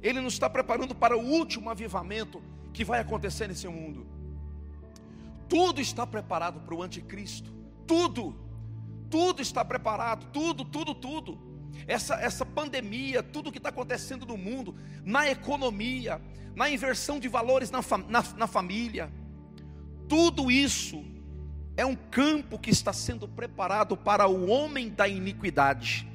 [0.01, 2.41] Ele nos está preparando para o último avivamento
[2.73, 4.07] que vai acontecer nesse mundo.
[5.49, 7.51] Tudo está preparado para o anticristo.
[7.87, 8.35] Tudo.
[9.09, 10.27] Tudo está preparado.
[10.31, 11.48] Tudo, tudo, tudo.
[11.87, 16.21] Essa, essa pandemia, tudo que está acontecendo no mundo, na economia,
[16.55, 19.11] na inversão de valores na, na, na família,
[20.07, 21.03] tudo isso
[21.77, 26.07] é um campo que está sendo preparado para o homem da iniquidade.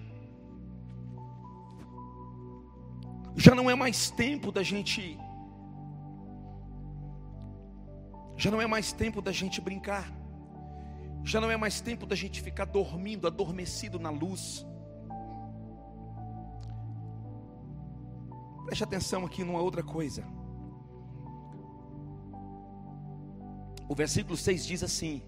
[3.37, 5.19] Já não é mais tempo da gente
[8.37, 10.13] Já não é mais tempo da gente brincar.
[11.23, 14.67] Já não é mais tempo da gente ficar dormindo, adormecido na luz.
[18.65, 20.25] Preste atenção aqui numa outra coisa.
[23.89, 25.23] O versículo 6 diz assim: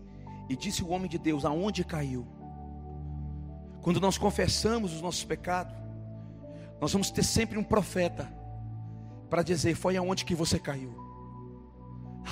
[0.49, 2.27] E disse o homem de Deus: Aonde caiu?
[3.83, 5.75] Quando nós confessamos os nossos pecados,
[6.81, 8.33] nós vamos ter sempre um profeta
[9.29, 10.94] para dizer: Foi aonde que você caiu?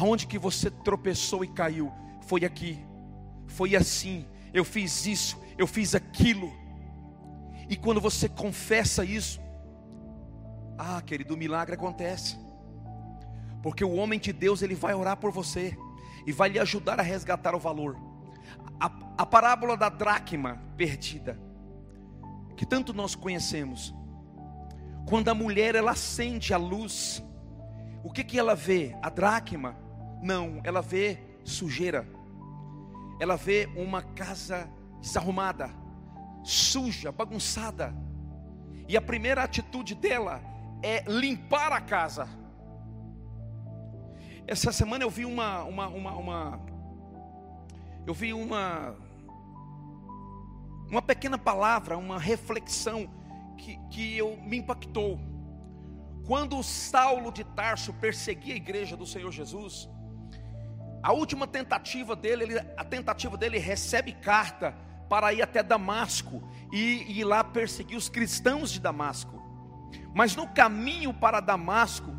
[0.00, 1.92] Aonde que você tropeçou e caiu?
[2.22, 2.78] Foi aqui.
[3.46, 4.26] Foi assim.
[4.52, 6.52] Eu fiz isso, eu fiz aquilo.
[7.68, 9.40] E quando você confessa isso,
[10.78, 12.38] ah, querido, o milagre acontece.
[13.62, 15.76] Porque o homem de Deus, ele vai orar por você
[16.26, 17.96] e vai lhe ajudar a resgatar o valor.
[18.80, 21.38] A, a parábola da dracma perdida,
[22.56, 23.94] que tanto nós conhecemos.
[25.08, 27.22] Quando a mulher ela acende a luz,
[28.02, 28.96] o que que ela vê?
[29.02, 29.76] A dracma
[30.22, 32.08] não, ela vê sujeira.
[33.20, 34.68] Ela vê uma casa
[35.00, 35.70] desarrumada,
[36.42, 37.94] suja, bagunçada.
[38.88, 40.42] E a primeira atitude dela
[40.84, 42.28] é limpar a casa.
[44.46, 46.60] Essa semana eu vi uma, uma, uma, uma
[48.06, 48.94] eu vi uma,
[50.90, 53.08] uma pequena palavra, uma reflexão
[53.56, 55.18] que, que eu, me impactou.
[56.26, 59.88] Quando Saulo de Tarso perseguia a igreja do Senhor Jesus,
[61.02, 64.76] a última tentativa dele, ele, a tentativa dele recebe carta
[65.08, 69.33] para ir até Damasco e, ir lá perseguir os cristãos de Damasco.
[70.14, 72.14] Mas no caminho para Damasco,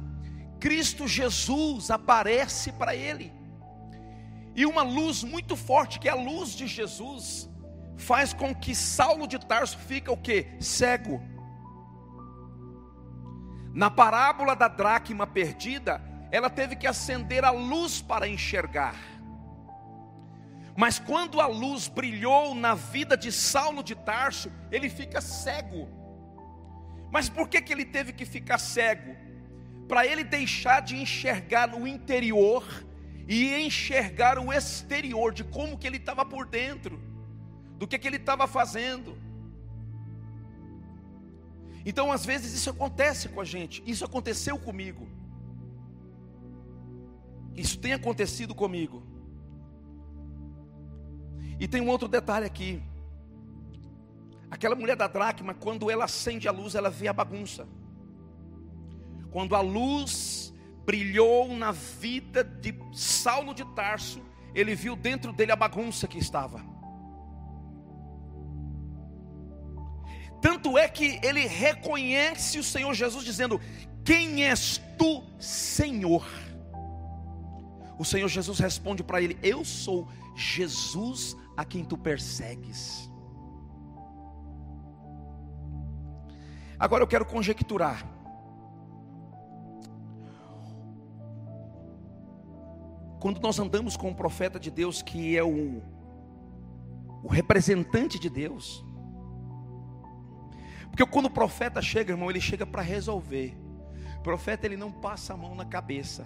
[0.59, 3.33] Cristo Jesus aparece para ele.
[4.55, 7.49] E uma luz muito forte, que é a luz de Jesus,
[7.97, 10.47] faz com que Saulo de Tarso fica o que?
[10.59, 11.21] Cego.
[13.73, 18.95] Na parábola da dracma perdida, ela teve que acender a luz para enxergar.
[20.77, 26.04] Mas quando a luz brilhou na vida de Saulo de Tarso, ele fica cego.
[27.15, 29.15] Mas por que, que ele teve que ficar cego?
[29.87, 32.61] Para ele deixar de enxergar o interior
[33.25, 36.99] e enxergar o exterior, de como que ele estava por dentro,
[37.79, 39.17] do que, que ele estava fazendo.
[41.85, 45.07] Então, às vezes, isso acontece com a gente, isso aconteceu comigo.
[47.55, 49.01] Isso tem acontecido comigo.
[51.61, 52.83] E tem um outro detalhe aqui.
[54.55, 57.67] Aquela mulher da dracma, quando ela acende a luz, ela vê a bagunça.
[59.29, 60.53] Quando a luz
[60.85, 64.21] brilhou na vida de Saulo de Tarso,
[64.53, 66.63] ele viu dentro dele a bagunça que estava.
[70.41, 73.59] Tanto é que ele reconhece o Senhor Jesus dizendo:
[74.05, 76.25] Quem és tu, Senhor?
[77.99, 83.13] O Senhor Jesus responde para ele: Eu sou Jesus a quem tu persegues.
[86.85, 88.05] Agora eu quero conjecturar.
[93.19, 95.81] Quando nós andamos com o profeta de Deus, que é o,
[97.23, 98.85] o representante de Deus,
[100.91, 103.57] porque quando o profeta chega, irmão, ele chega para resolver.
[104.19, 106.23] O profeta ele não passa a mão na cabeça.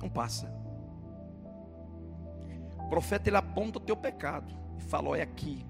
[0.00, 0.46] Não passa.
[2.78, 5.66] O profeta ele aponta o teu pecado e fala: olha aqui.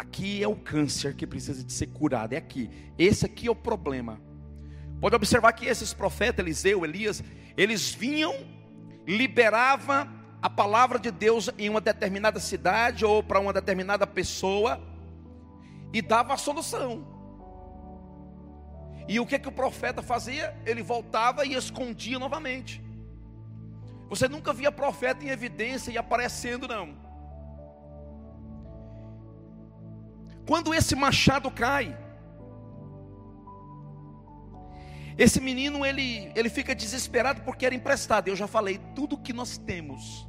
[0.00, 2.70] Aqui é o câncer que precisa de ser curado, é aqui.
[2.96, 4.18] Esse aqui é o problema.
[4.98, 7.22] Pode observar que esses profetas, Eliseu, Elias,
[7.54, 8.34] eles vinham,
[9.06, 10.10] liberava
[10.40, 14.80] a palavra de Deus em uma determinada cidade ou para uma determinada pessoa
[15.92, 17.06] e dava a solução.
[19.06, 20.56] E o que que o profeta fazia?
[20.64, 22.82] Ele voltava e escondia novamente.
[24.08, 27.09] Você nunca via profeta em evidência e aparecendo, não.
[30.50, 31.96] Quando esse machado cai,
[35.16, 38.26] esse menino ele, ele fica desesperado porque era emprestado.
[38.26, 40.28] Eu já falei, tudo que nós temos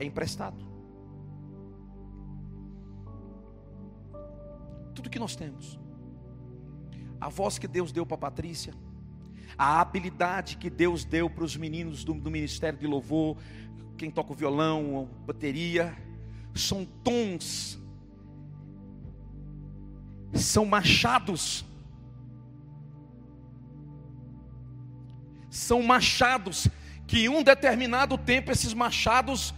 [0.00, 0.66] é emprestado.
[4.92, 5.78] Tudo que nós temos.
[7.20, 8.74] A voz que Deus deu para Patrícia,
[9.56, 13.36] a habilidade que Deus deu para os meninos do, do ministério de louvor,
[13.96, 15.96] quem toca o violão, bateria,
[16.56, 17.77] são tons,
[20.34, 21.64] são machados,
[25.50, 26.68] são machados
[27.06, 29.54] que em um determinado tempo esses machados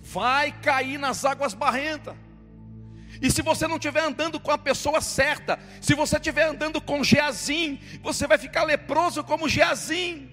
[0.00, 2.14] vai cair nas águas barrentas.
[3.20, 7.02] E se você não estiver andando com a pessoa certa, se você estiver andando com
[7.02, 10.30] Geazim, você vai ficar leproso como Geazim.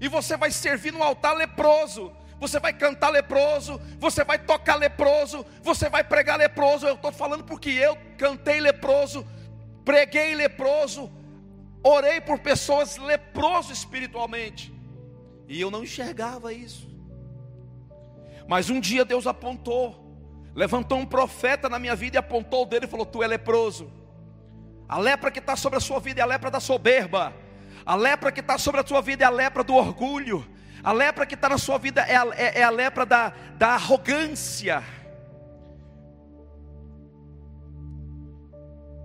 [0.00, 2.12] E você vai servir no altar leproso.
[2.40, 6.86] Você vai cantar leproso, você vai tocar leproso, você vai pregar leproso.
[6.86, 9.26] Eu estou falando porque eu cantei leproso,
[9.84, 11.12] preguei leproso,
[11.84, 14.72] orei por pessoas leproso espiritualmente.
[15.46, 16.88] E eu não enxergava isso.
[18.48, 20.10] Mas um dia Deus apontou
[20.54, 23.92] levantou um profeta na minha vida e apontou o dedo e falou: Tu é leproso.
[24.88, 27.32] A lepra que está sobre a sua vida é a lepra da soberba.
[27.86, 30.46] A lepra que está sobre a sua vida é a lepra do orgulho.
[30.82, 33.68] A lepra que está na sua vida é a, é, é a lepra da, da
[33.70, 34.82] arrogância.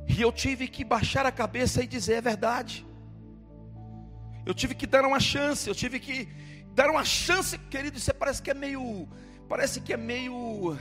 [0.08, 2.86] E eu tive que baixar a cabeça e dizer: É verdade.
[4.46, 5.68] Eu tive que dar uma chance.
[5.68, 6.30] Eu tive que
[6.74, 8.00] dar uma chance, querido.
[8.00, 9.08] Você parece que é meio.
[9.48, 10.78] Parece que é meio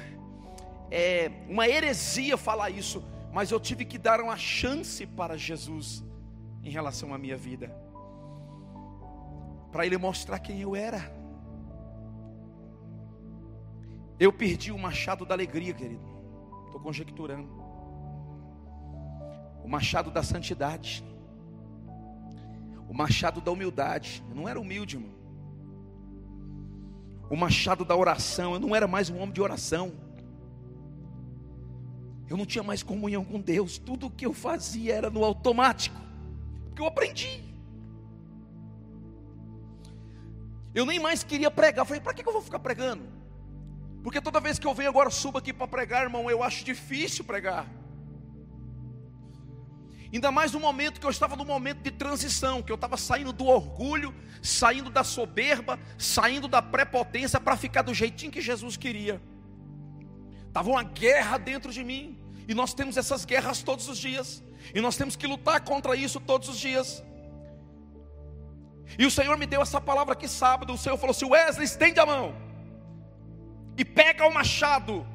[0.91, 6.05] é uma heresia falar isso, mas eu tive que dar uma chance para Jesus
[6.63, 7.75] em relação à minha vida,
[9.75, 11.13] para Ele mostrar quem eu era.
[14.21, 16.07] Eu perdi o machado da alegria, querido.
[16.67, 17.49] Estou conjecturando.
[19.65, 21.05] O machado da santidade.
[22.89, 24.23] O machado da humildade.
[24.29, 25.11] Eu não era humilde, irmão.
[27.29, 28.55] O machado da oração.
[28.55, 29.93] Eu não era mais um homem de oração.
[32.31, 33.77] Eu não tinha mais comunhão com Deus.
[33.77, 36.01] Tudo o que eu fazia era no automático.
[36.67, 37.44] Porque eu aprendi.
[40.75, 41.83] Eu nem mais queria pregar.
[41.83, 43.05] Eu falei, para que eu vou ficar pregando?
[44.03, 47.25] Porque toda vez que eu venho agora, subo aqui para pregar, irmão, eu acho difícil
[47.25, 47.67] pregar.
[50.13, 53.33] Ainda mais no momento que eu estava no momento de transição, que eu estava saindo
[53.33, 59.21] do orgulho, saindo da soberba, saindo da prepotência para ficar do jeitinho que Jesus queria.
[60.47, 62.17] Estava uma guerra dentro de mim.
[62.47, 64.43] E nós temos essas guerras todos os dias.
[64.73, 67.03] E nós temos que lutar contra isso todos os dias.
[68.99, 70.73] E o Senhor me deu essa palavra aqui sábado.
[70.73, 72.35] O Senhor falou assim: Wesley, estende a mão.
[73.77, 75.07] E pega o machado.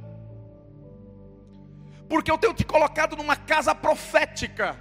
[2.07, 4.78] Porque eu tenho te colocado numa casa profética.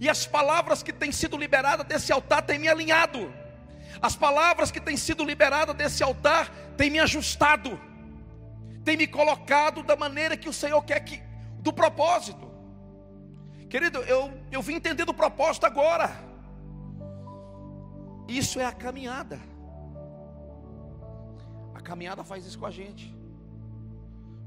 [0.00, 3.32] E as palavras que têm sido liberadas desse altar têm me alinhado.
[4.02, 7.80] As palavras que têm sido liberadas desse altar têm me ajustado
[8.86, 11.20] tem me colocado da maneira que o Senhor quer que,
[11.58, 12.48] do propósito.
[13.68, 16.16] Querido, eu, eu vim entender do propósito agora.
[18.28, 19.40] Isso é a caminhada.
[21.74, 23.14] A caminhada faz isso com a gente.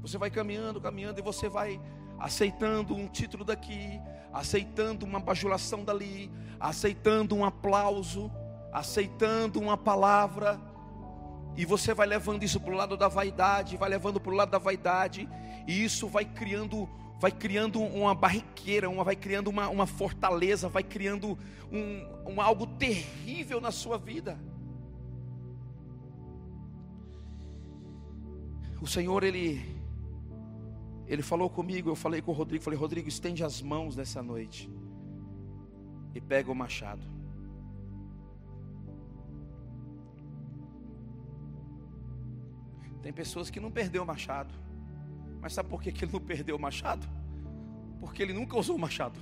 [0.02, 1.80] Você vai caminhando, caminhando e você vai
[2.18, 4.00] aceitando um título daqui,
[4.32, 8.30] aceitando uma bajulação dali, aceitando um aplauso,
[8.72, 10.60] aceitando uma palavra,
[11.56, 14.50] e você vai levando isso para o lado da vaidade, vai levando para o lado
[14.50, 15.28] da vaidade,
[15.66, 16.88] e isso vai criando,
[17.20, 21.38] vai criando uma barriqueira, uma, vai criando uma, uma fortaleza, vai criando
[21.70, 24.40] um, um algo terrível na sua vida.
[28.80, 29.62] O Senhor, Ele,
[31.06, 34.70] Ele falou comigo, eu falei com o Rodrigo, falei, Rodrigo, estende as mãos nessa noite
[36.14, 37.06] e pega o machado.
[43.02, 44.54] Tem pessoas que não perdeu o machado.
[45.40, 47.06] Mas sabe por que, ele não perdeu o machado?
[47.98, 49.18] Porque ele nunca usou o machado.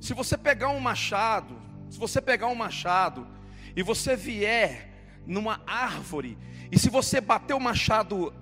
[0.00, 1.56] Se você pegar um machado,
[1.88, 3.26] se você pegar um machado
[3.74, 6.38] e você vier numa árvore,
[6.70, 8.32] e se você bater o machado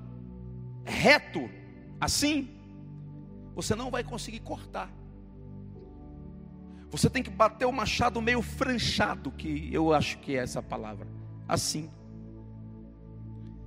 [0.84, 1.50] reto,
[2.00, 2.50] assim,
[3.54, 4.90] você não vai conseguir cortar.
[6.90, 11.06] Você tem que bater o machado meio franchado, que eu acho que é essa palavra,
[11.48, 11.90] assim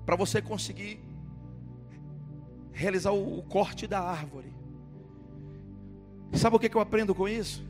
[0.10, 1.00] para você conseguir
[2.80, 4.54] realizar o, o, corte da árvore.
[6.34, 7.68] Sabe o que, que eu aprendo com isso?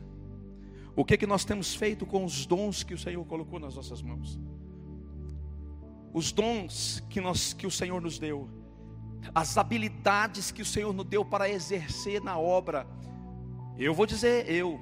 [0.94, 4.00] O que, que nós temos feito com os dons que o Senhor colocou nas nossas
[4.00, 4.38] mãos?
[6.12, 8.48] Os dons que, nós, que o Senhor nos deu,
[9.34, 12.86] as habilidades que o Senhor nos deu para exercer na obra.
[13.76, 14.78] Eu vou dizer, eu,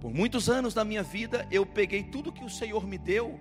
[0.00, 3.38] por muitos anos da minha vida, eu peguei tudo que o Senhor me deu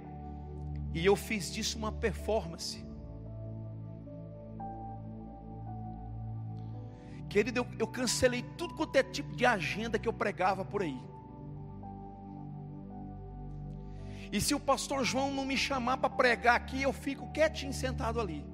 [0.94, 2.89] e eu fiz disso uma performance.
[7.30, 11.00] Querido, eu, eu cancelei tudo quanto é tipo de agenda que eu pregava por aí.
[14.32, 18.20] E se o pastor João não me chamar para pregar aqui, eu fico quietinho sentado
[18.20, 18.46] ali.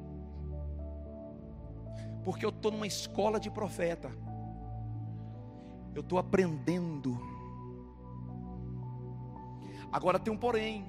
[2.23, 4.11] Porque eu estou numa escola de profeta.
[5.93, 7.17] Eu estou aprendendo.
[9.91, 10.85] Agora tem um porém.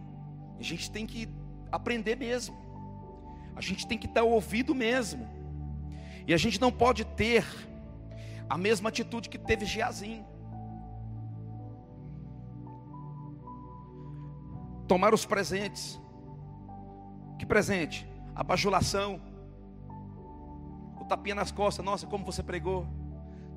[0.59, 1.28] A gente tem que
[1.70, 2.57] aprender mesmo.
[3.55, 5.28] A gente tem que dar ouvido mesmo.
[6.26, 7.45] E a gente não pode ter
[8.49, 10.25] a mesma atitude que teve Geazim.
[14.87, 16.01] Tomar os presentes.
[17.39, 18.09] Que presente?
[18.35, 19.21] A bajulação.
[21.01, 21.85] O tapinha nas costas.
[21.85, 22.87] Nossa, como você pregou.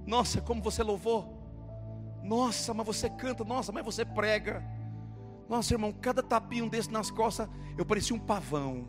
[0.06, 1.38] Nossa, como você louvou.
[2.24, 3.44] Nossa, mas você canta.
[3.44, 4.64] Nossa, mas você prega.
[5.48, 8.88] Nossa, irmão, cada tapinho desse nas costas, eu parecia um pavão.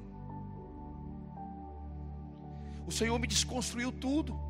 [2.86, 4.49] O Senhor me desconstruiu tudo.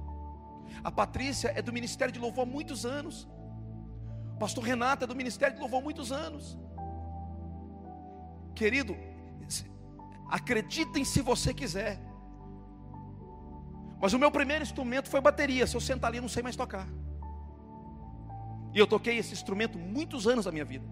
[0.83, 3.29] A Patrícia é do ministério de louvor há muitos anos.
[4.35, 6.57] O pastor Renato é do ministério de louvor há muitos anos.
[8.55, 8.97] Querido,
[10.29, 12.01] acreditem se você quiser.
[14.01, 15.67] Mas o meu primeiro instrumento foi bateria.
[15.67, 16.89] Se eu sentar ali, eu não sei mais tocar.
[18.73, 20.87] E eu toquei esse instrumento muitos anos da minha vida.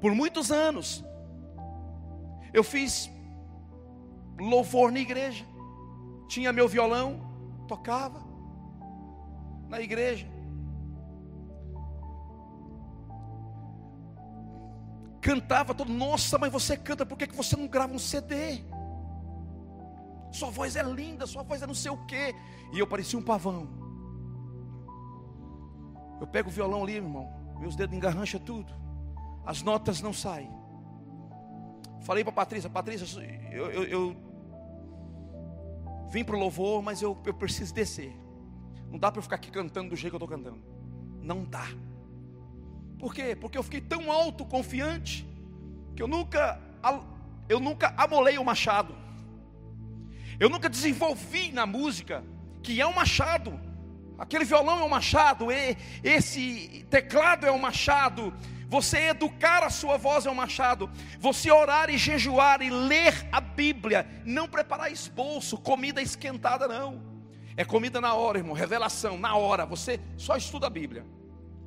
[0.00, 1.04] Por muitos anos,
[2.52, 3.10] eu fiz
[4.38, 5.44] louvor na igreja.
[6.28, 7.20] Tinha meu violão,
[7.66, 8.25] tocava
[9.68, 10.26] na igreja.
[15.20, 18.62] Cantava todo, nossa, mas você canta, por que, que você não grava um CD?
[20.30, 22.34] Sua voz é linda, sua voz é não sei o quê.
[22.72, 23.68] E eu parecia um pavão.
[26.20, 28.86] Eu pego o violão ali, irmão, meus dedos engarrancham tudo
[29.46, 30.50] as notas não saem.
[32.00, 33.06] Falei para Patrícia, Patrícia,
[33.52, 34.16] eu, eu, eu
[36.10, 38.12] vim para o louvor, mas eu, eu preciso descer.
[38.96, 40.58] Não dá para eu ficar aqui cantando do jeito que eu estou cantando.
[41.20, 41.66] Não dá.
[42.98, 43.36] Por quê?
[43.38, 45.28] Porque eu fiquei tão autoconfiante
[45.94, 46.58] que eu nunca,
[47.46, 48.96] eu nunca amolei o machado.
[50.40, 52.24] Eu nunca desenvolvi na música
[52.62, 53.60] que é um machado.
[54.18, 55.48] Aquele violão é um machado,
[56.02, 58.32] esse teclado é um machado,
[58.66, 60.90] você educar a sua voz é um machado.
[61.20, 64.06] Você orar e jejuar e ler a Bíblia.
[64.24, 67.15] Não preparar esboço, comida esquentada, não.
[67.56, 68.54] É comida na hora, irmão.
[68.54, 69.64] Revelação, na hora.
[69.66, 71.06] Você só estuda a Bíblia.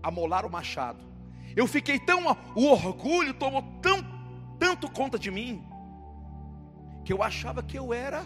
[0.04, 1.04] Amolar o machado.
[1.56, 2.24] Eu fiquei tão.
[2.56, 3.98] O orgulho tomou tão,
[4.58, 5.64] tanto conta de mim.
[7.04, 8.24] Que eu achava que eu era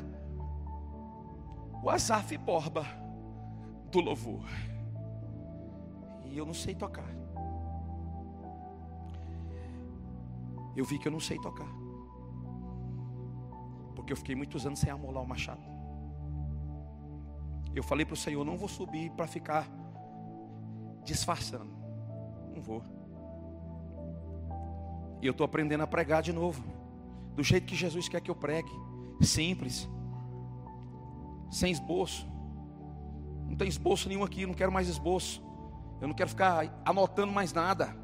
[1.81, 2.85] o Azaf Borba
[3.91, 4.45] do louvor.
[6.25, 7.13] E eu não sei tocar.
[10.75, 11.67] eu vi que eu não sei tocar.
[13.95, 15.61] Porque eu fiquei muitos anos sem amolar o machado.
[17.75, 19.67] Eu falei para o Senhor: não vou subir para ficar
[21.03, 21.71] disfarçando.
[22.53, 22.83] Não vou.
[25.21, 26.63] E eu estou aprendendo a pregar de novo.
[27.35, 28.71] Do jeito que Jesus quer que eu pregue.
[29.21, 29.89] Simples.
[31.49, 32.27] Sem esboço.
[33.47, 34.45] Não tem esboço nenhum aqui.
[34.45, 35.43] Não quero mais esboço.
[36.01, 37.95] Eu não quero ficar anotando mais nada.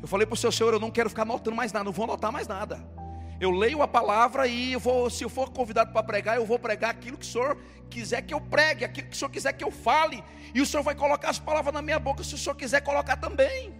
[0.00, 2.04] Eu falei para o seu Senhor, eu não quero ficar anotando mais nada, não vou
[2.04, 2.95] anotar mais nada.
[3.40, 6.58] Eu leio a palavra e eu vou, se eu for convidado para pregar, eu vou
[6.58, 7.58] pregar aquilo que o Senhor
[7.90, 10.24] quiser que eu pregue, aquilo que o Senhor quiser que eu fale,
[10.54, 13.16] e o Senhor vai colocar as palavras na minha boca, se o Senhor quiser colocar
[13.16, 13.74] também.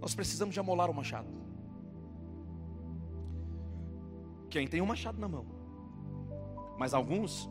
[0.00, 1.28] Nós precisamos de amolar o machado.
[4.50, 5.46] Quem tem um machado na mão,
[6.78, 7.48] mas alguns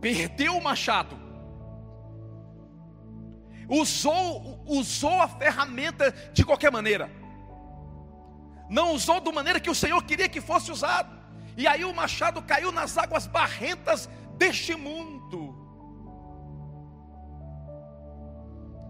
[0.00, 1.28] perdeu o machado
[3.68, 7.10] usou, usou a ferramenta de qualquer maneira,
[8.68, 11.16] não usou da maneira que o Senhor queria que fosse usado,
[11.56, 15.54] e aí o machado caiu nas águas barrentas deste mundo.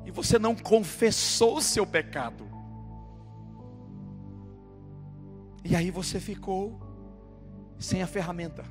[0.05, 2.49] E você não confessou o seu pecado.
[5.64, 6.81] E aí você ficou
[7.79, 8.64] sem a ferramenta.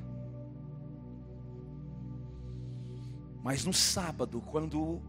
[3.42, 5.00] Mas no sábado, quando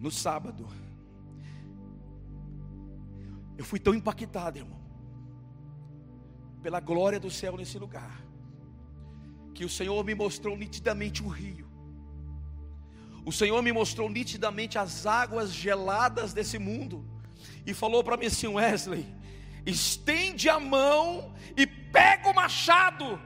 [0.00, 0.66] no sábado,
[3.58, 4.80] eu fui tão impactado, irmão,
[6.62, 8.24] pela glória do céu nesse lugar,
[9.54, 11.68] que o Senhor me mostrou nitidamente o rio,
[13.26, 17.04] o Senhor me mostrou nitidamente as águas geladas desse mundo,
[17.66, 19.06] e falou para mim assim: Wesley,
[19.66, 23.20] estende a mão e pega o machado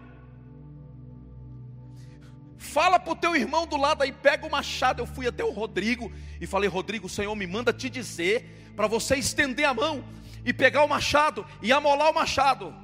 [2.65, 5.03] Fala para o teu irmão do lado aí, pega o machado.
[5.03, 6.11] Eu fui até o Rodrigo
[6.41, 10.03] e falei: Rodrigo, o Senhor me manda te dizer para você estender a mão
[10.45, 12.75] e pegar o machado e amolar o machado.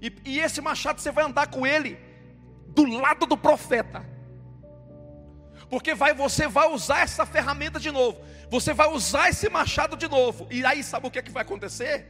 [0.00, 1.98] E, e esse machado você vai andar com ele
[2.68, 4.06] do lado do profeta.
[5.68, 8.20] Porque vai, você vai usar essa ferramenta de novo.
[8.48, 10.46] Você vai usar esse machado de novo.
[10.50, 12.06] E aí sabe o que, é que vai acontecer?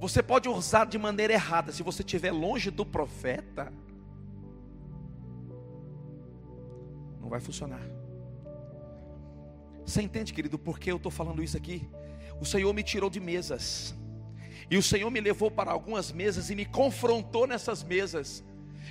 [0.00, 1.72] Você pode usar de maneira errada.
[1.72, 3.72] Se você estiver longe do profeta,
[7.26, 7.82] não vai funcionar.
[9.84, 11.88] Você entende, querido, por que eu estou falando isso aqui?
[12.40, 13.94] O Senhor me tirou de mesas.
[14.70, 18.44] E o Senhor me levou para algumas mesas e me confrontou nessas mesas.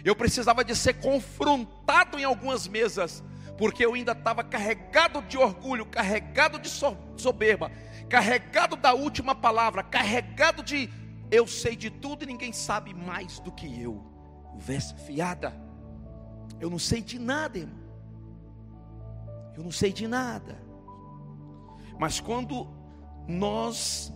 [0.03, 3.23] Eu precisava de ser confrontado em algumas mesas,
[3.57, 6.69] porque eu ainda estava carregado de orgulho, carregado de
[7.15, 7.71] soberba,
[8.09, 10.89] carregado da última palavra, carregado de
[11.31, 14.03] eu sei de tudo e ninguém sabe mais do que eu.
[14.51, 15.53] Conversa fiada.
[16.59, 17.84] Eu não sei de nada, irmão.
[19.55, 20.57] Eu não sei de nada.
[21.97, 22.67] Mas quando
[23.27, 24.13] nós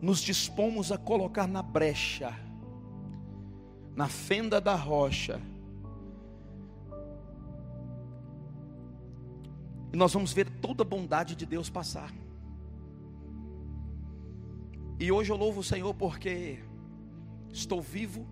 [0.00, 2.34] nos dispomos a colocar na brecha,
[3.94, 5.40] na fenda da rocha,
[9.92, 12.12] e nós vamos ver toda a bondade de Deus passar.
[14.98, 16.62] E hoje eu louvo o Senhor porque
[17.50, 18.26] estou vivo.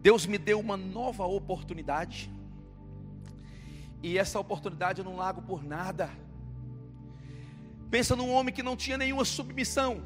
[0.00, 2.30] Deus me deu uma nova oportunidade.
[4.02, 6.10] E essa oportunidade eu não largo por nada.
[7.90, 10.02] Pensa num homem que não tinha nenhuma submissão.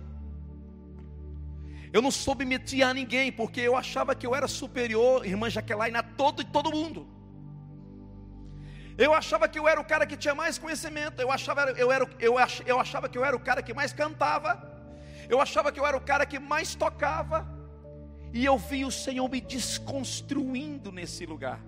[1.92, 6.02] Eu não submetia a ninguém, porque eu achava que eu era superior, irmã Jaqueline, a
[6.02, 7.06] todo e todo mundo.
[8.96, 11.20] Eu achava que eu era o cara que tinha mais conhecimento.
[11.20, 13.92] Eu achava, eu, era, eu, ach, eu achava que eu era o cara que mais
[13.92, 14.72] cantava.
[15.28, 17.48] Eu achava que eu era o cara que mais tocava.
[18.32, 21.60] E eu vi o Senhor me desconstruindo nesse lugar.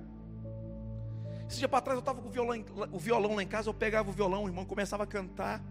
[1.49, 3.69] Esse dia para trás eu estava com o violão, o violão lá em casa.
[3.69, 5.63] Eu pegava o violão, o irmão começava a cantar.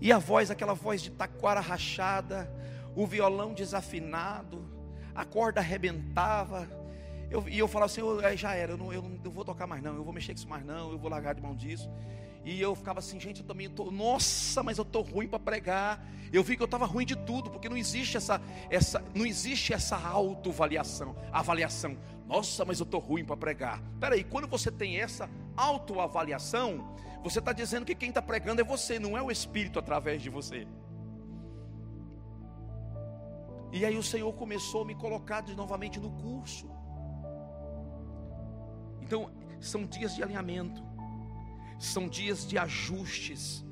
[0.00, 2.50] E a voz, aquela voz de taquara rachada.
[2.94, 4.64] O violão desafinado.
[5.14, 6.68] A corda arrebentava
[7.30, 9.82] eu, e eu falava assim, eu, já era, eu não, eu não vou tocar mais
[9.82, 11.90] não, eu vou mexer com isso mais não, eu vou largar de mão disso.
[12.44, 16.06] E eu ficava assim, gente, eu também estou, nossa, mas eu estou ruim para pregar.
[16.32, 19.72] Eu vi que eu estava ruim de tudo, porque não existe essa, essa, não existe
[19.72, 21.96] essa autoavaliação, avaliação.
[22.26, 23.82] Nossa, mas eu estou ruim para pregar.
[24.00, 28.98] Peraí, quando você tem essa autoavaliação, você está dizendo que quem está pregando é você,
[28.98, 30.66] não é o Espírito através de você.
[33.72, 36.68] E aí o Senhor começou a me colocar de novamente no curso.
[39.02, 40.82] Então, são dias de alinhamento,
[41.78, 43.64] são dias de ajustes.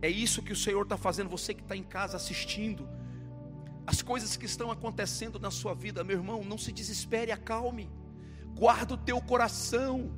[0.00, 2.88] É isso que o Senhor está fazendo, você que está em casa assistindo.
[3.90, 7.90] As coisas que estão acontecendo na sua vida, meu irmão, não se desespere, acalme,
[8.54, 10.12] guarda o teu coração,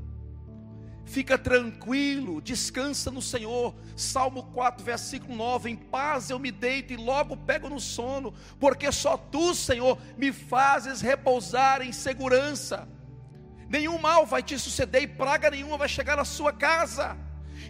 [1.07, 3.75] fica tranquilo, descansa no Senhor.
[3.97, 8.93] Salmo 4, versículo 9: Em paz eu me deito e logo pego no sono, porque
[8.93, 12.87] só tu, Senhor, me fazes repousar em segurança
[13.73, 17.17] nenhum mal vai te suceder e praga nenhuma vai chegar à sua casa.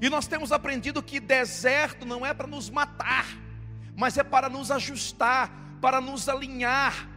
[0.00, 3.24] E nós temos aprendido que deserto não é para nos matar,
[3.96, 7.10] mas é para nos ajustar, para nos alinhar,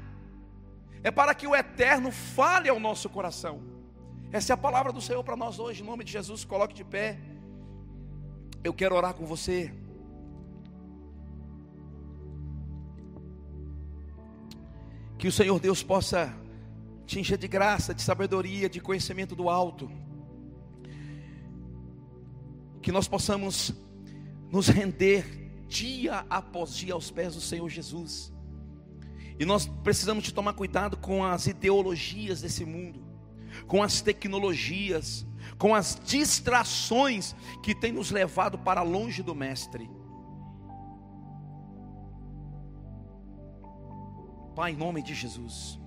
[1.03, 3.61] é para que o eterno fale ao nosso coração.
[4.31, 6.83] Essa é a palavra do Senhor para nós hoje, em nome de Jesus, coloque de
[6.83, 7.19] pé.
[8.63, 9.71] Eu quero orar com você.
[15.19, 16.35] Que o Senhor Deus possa
[17.05, 19.91] te encher de graça, de sabedoria, de conhecimento do alto.
[22.81, 23.71] Que nós possamos
[24.51, 25.23] nos render
[25.67, 28.34] dia após dia aos pés do Senhor Jesus.
[29.39, 33.03] E nós precisamos de tomar cuidado com as ideologias desse mundo,
[33.67, 35.25] com as tecnologias,
[35.57, 39.89] com as distrações que têm nos levado para longe do Mestre.
[44.55, 45.79] Pai, em nome de Jesus.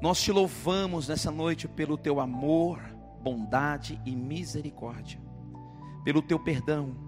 [0.00, 2.80] Nós te louvamos nessa noite pelo teu amor,
[3.22, 5.20] bondade e misericórdia,
[6.04, 7.07] pelo teu perdão,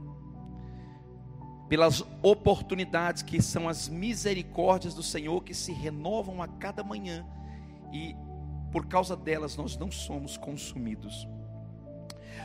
[1.70, 7.24] pelas oportunidades que são as misericórdias do Senhor que se renovam a cada manhã
[7.92, 8.16] e
[8.72, 11.28] por causa delas nós não somos consumidos.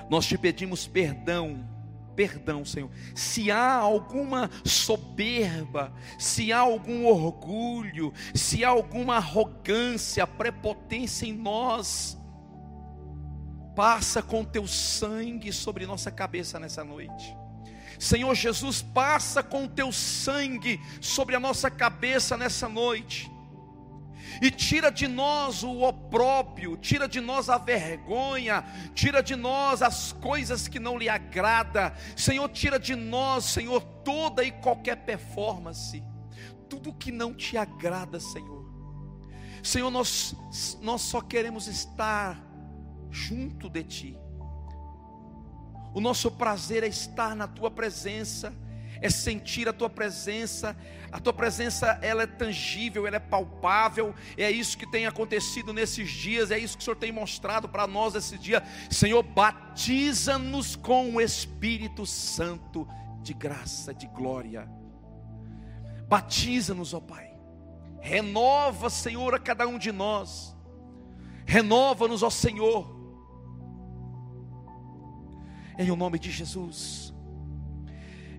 [0.09, 1.67] Nós te pedimos perdão
[2.15, 2.89] perdão, Senhor.
[3.13, 12.17] Se há alguma soberba, se há algum orgulho, se há alguma arrogância, prepotência em nós,
[13.75, 17.35] passa com teu sangue sobre nossa cabeça nessa noite.
[17.99, 23.31] Senhor Jesus, passa com teu sangue sobre a nossa cabeça nessa noite
[24.41, 30.11] e tira de nós o opróbio, tira de nós a vergonha, tira de nós as
[30.13, 31.93] coisas que não lhe agrada.
[32.15, 36.03] Senhor, tira de nós, Senhor, toda e qualquer performance.
[36.67, 38.65] tudo que não te agrada, Senhor.
[39.63, 40.35] Senhor, nós,
[40.81, 42.43] nós só queremos estar
[43.11, 44.17] junto de Ti.
[45.95, 48.53] O nosso prazer é estar na Tua presença,
[49.01, 50.75] é sentir a Tua presença.
[51.09, 54.13] A Tua presença, ela é tangível, ela é palpável.
[54.35, 57.87] É isso que tem acontecido nesses dias, é isso que o Senhor tem mostrado para
[57.87, 58.61] nós esse dia.
[58.89, 62.85] Senhor, batiza-nos com o Espírito Santo
[63.21, 64.69] de graça, de glória.
[66.09, 67.33] Batiza-nos, ó Pai.
[68.01, 70.53] Renova, Senhor, a cada um de nós.
[71.45, 72.94] Renova-nos, ó Senhor.
[75.77, 77.13] Em o nome de Jesus.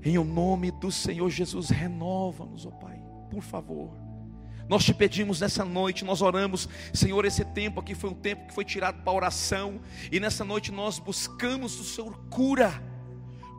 [0.04, 3.02] Em o nome do Senhor Jesus, renova-nos, ó Pai.
[3.30, 3.90] Por favor.
[4.68, 8.54] Nós te pedimos nessa noite, nós oramos, Senhor, esse tempo aqui foi um tempo que
[8.54, 9.80] foi tirado para oração,
[10.10, 12.82] e nessa noite nós buscamos o Senhor cura,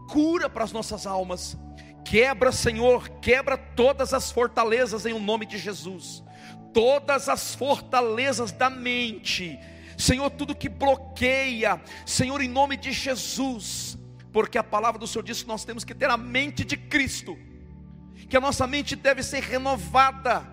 [0.09, 1.57] cura para as nossas almas,
[2.07, 6.23] Quebra, Senhor, quebra todas as fortalezas em o nome de Jesus.
[6.73, 9.59] Todas as fortalezas da mente.
[9.97, 13.97] Senhor, tudo que bloqueia, Senhor, em nome de Jesus.
[14.31, 17.37] Porque a palavra do Senhor diz que nós temos que ter a mente de Cristo.
[18.29, 20.47] Que a nossa mente deve ser renovada.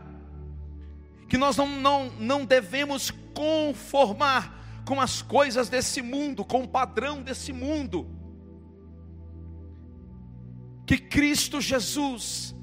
[1.28, 7.22] Que nós não, não, não devemos conformar com as coisas desse mundo, com o padrão
[7.22, 8.14] desse mundo
[10.86, 12.54] que Cristo Jesus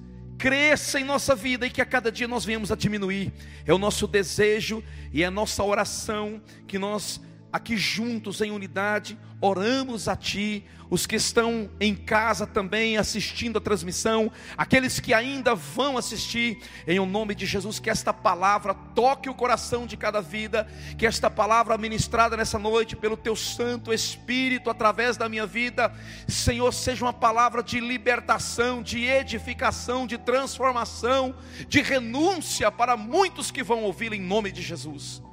[0.42, 3.32] cresça em nossa vida e que a cada dia nós venhamos a diminuir.
[3.64, 4.84] É o nosso desejo
[5.14, 7.22] e é a nossa oração que nós
[7.52, 13.62] aqui juntos em unidade oramos a Ti, os que estão em casa também assistindo a
[13.62, 19.30] transmissão, aqueles que ainda vão assistir, em o nome de Jesus, que esta palavra toque
[19.30, 24.70] o coração de cada vida, que esta palavra ministrada nessa noite pelo Teu Santo Espírito
[24.70, 25.92] através da minha vida,
[26.28, 31.34] Senhor, seja uma palavra de libertação, de edificação, de transformação,
[31.68, 35.24] de renúncia para muitos que vão ouvir em nome de Jesus.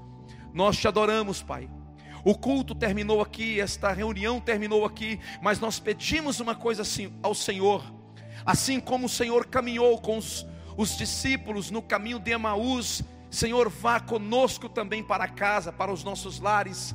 [0.55, 1.69] Nós te adoramos, Pai.
[2.25, 7.35] O culto terminou aqui, esta reunião terminou aqui, mas nós pedimos uma coisa assim ao
[7.35, 7.85] Senhor,
[8.45, 10.47] assim como o Senhor caminhou com os,
[10.77, 16.41] os discípulos no caminho de Emaús, Senhor, vá conosco também para casa, para os nossos
[16.41, 16.95] lares,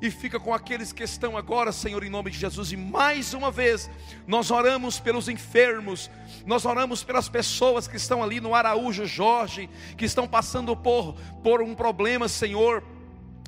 [0.00, 2.70] e fica com aqueles que estão agora, Senhor, em nome de Jesus.
[2.72, 3.90] E mais uma vez,
[4.26, 6.10] nós oramos pelos enfermos,
[6.46, 11.62] nós oramos pelas pessoas que estão ali no Araújo Jorge, que estão passando por, por
[11.62, 12.84] um problema, Senhor,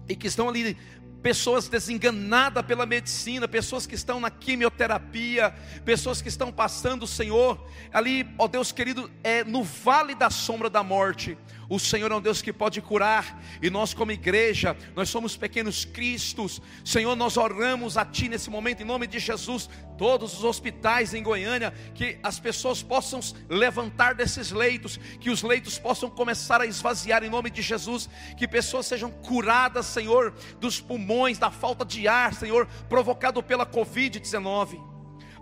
[0.09, 0.77] e que estão ali
[1.23, 5.55] pessoas desenganadas pela medicina, pessoas que estão na quimioterapia,
[5.85, 7.63] pessoas que estão passando, Senhor,
[7.93, 11.37] ali, ó Deus querido, é no vale da sombra da morte.
[11.71, 15.85] O Senhor é um Deus que pode curar, e nós, como igreja, nós somos pequenos
[15.85, 16.61] cristos.
[16.85, 19.71] Senhor, nós oramos a Ti nesse momento, em nome de Jesus.
[19.97, 25.79] Todos os hospitais em Goiânia, que as pessoas possam levantar desses leitos, que os leitos
[25.79, 28.11] possam começar a esvaziar, em nome de Jesus.
[28.37, 34.90] Que pessoas sejam curadas, Senhor, dos pulmões, da falta de ar, Senhor, provocado pela Covid-19.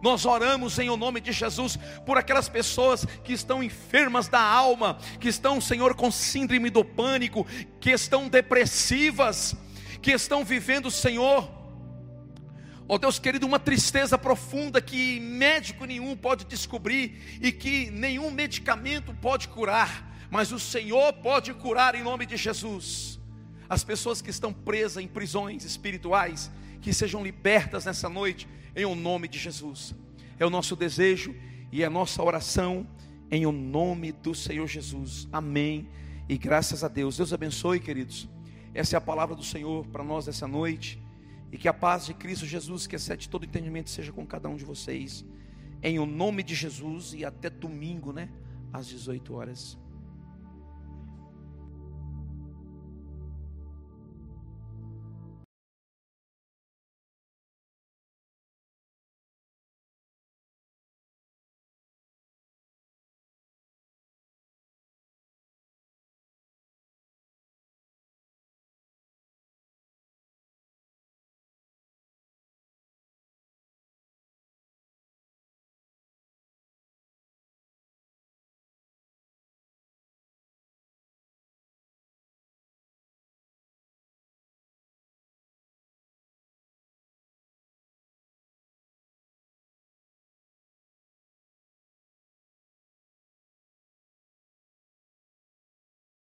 [0.02, 4.98] Nós oramos em o nome de Jesus por aquelas pessoas que estão enfermas da alma,
[5.20, 7.46] que estão, Senhor, com síndrome do pânico,
[7.80, 9.56] que estão depressivas,
[10.00, 11.50] que estão vivendo, Senhor,
[12.88, 18.30] ó oh Deus querido, uma tristeza profunda que médico nenhum pode descobrir e que nenhum
[18.30, 23.20] medicamento pode curar, mas o Senhor pode curar em nome de Jesus.
[23.68, 28.94] As pessoas que estão presas em prisões espirituais, que sejam libertas nessa noite em o
[28.94, 29.94] nome de Jesus.
[30.38, 31.34] É o nosso desejo
[31.72, 32.86] e é a nossa oração
[33.30, 35.28] em o nome do Senhor Jesus.
[35.32, 35.88] Amém.
[36.28, 37.16] E graças a Deus.
[37.16, 38.28] Deus abençoe, queridos.
[38.74, 41.02] Essa é a palavra do Senhor para nós essa noite.
[41.50, 44.56] E que a paz de Cristo Jesus, que excede todo entendimento, seja com cada um
[44.56, 45.24] de vocês.
[45.82, 48.28] Em o nome de Jesus e até domingo, né?
[48.72, 49.78] Às 18 horas.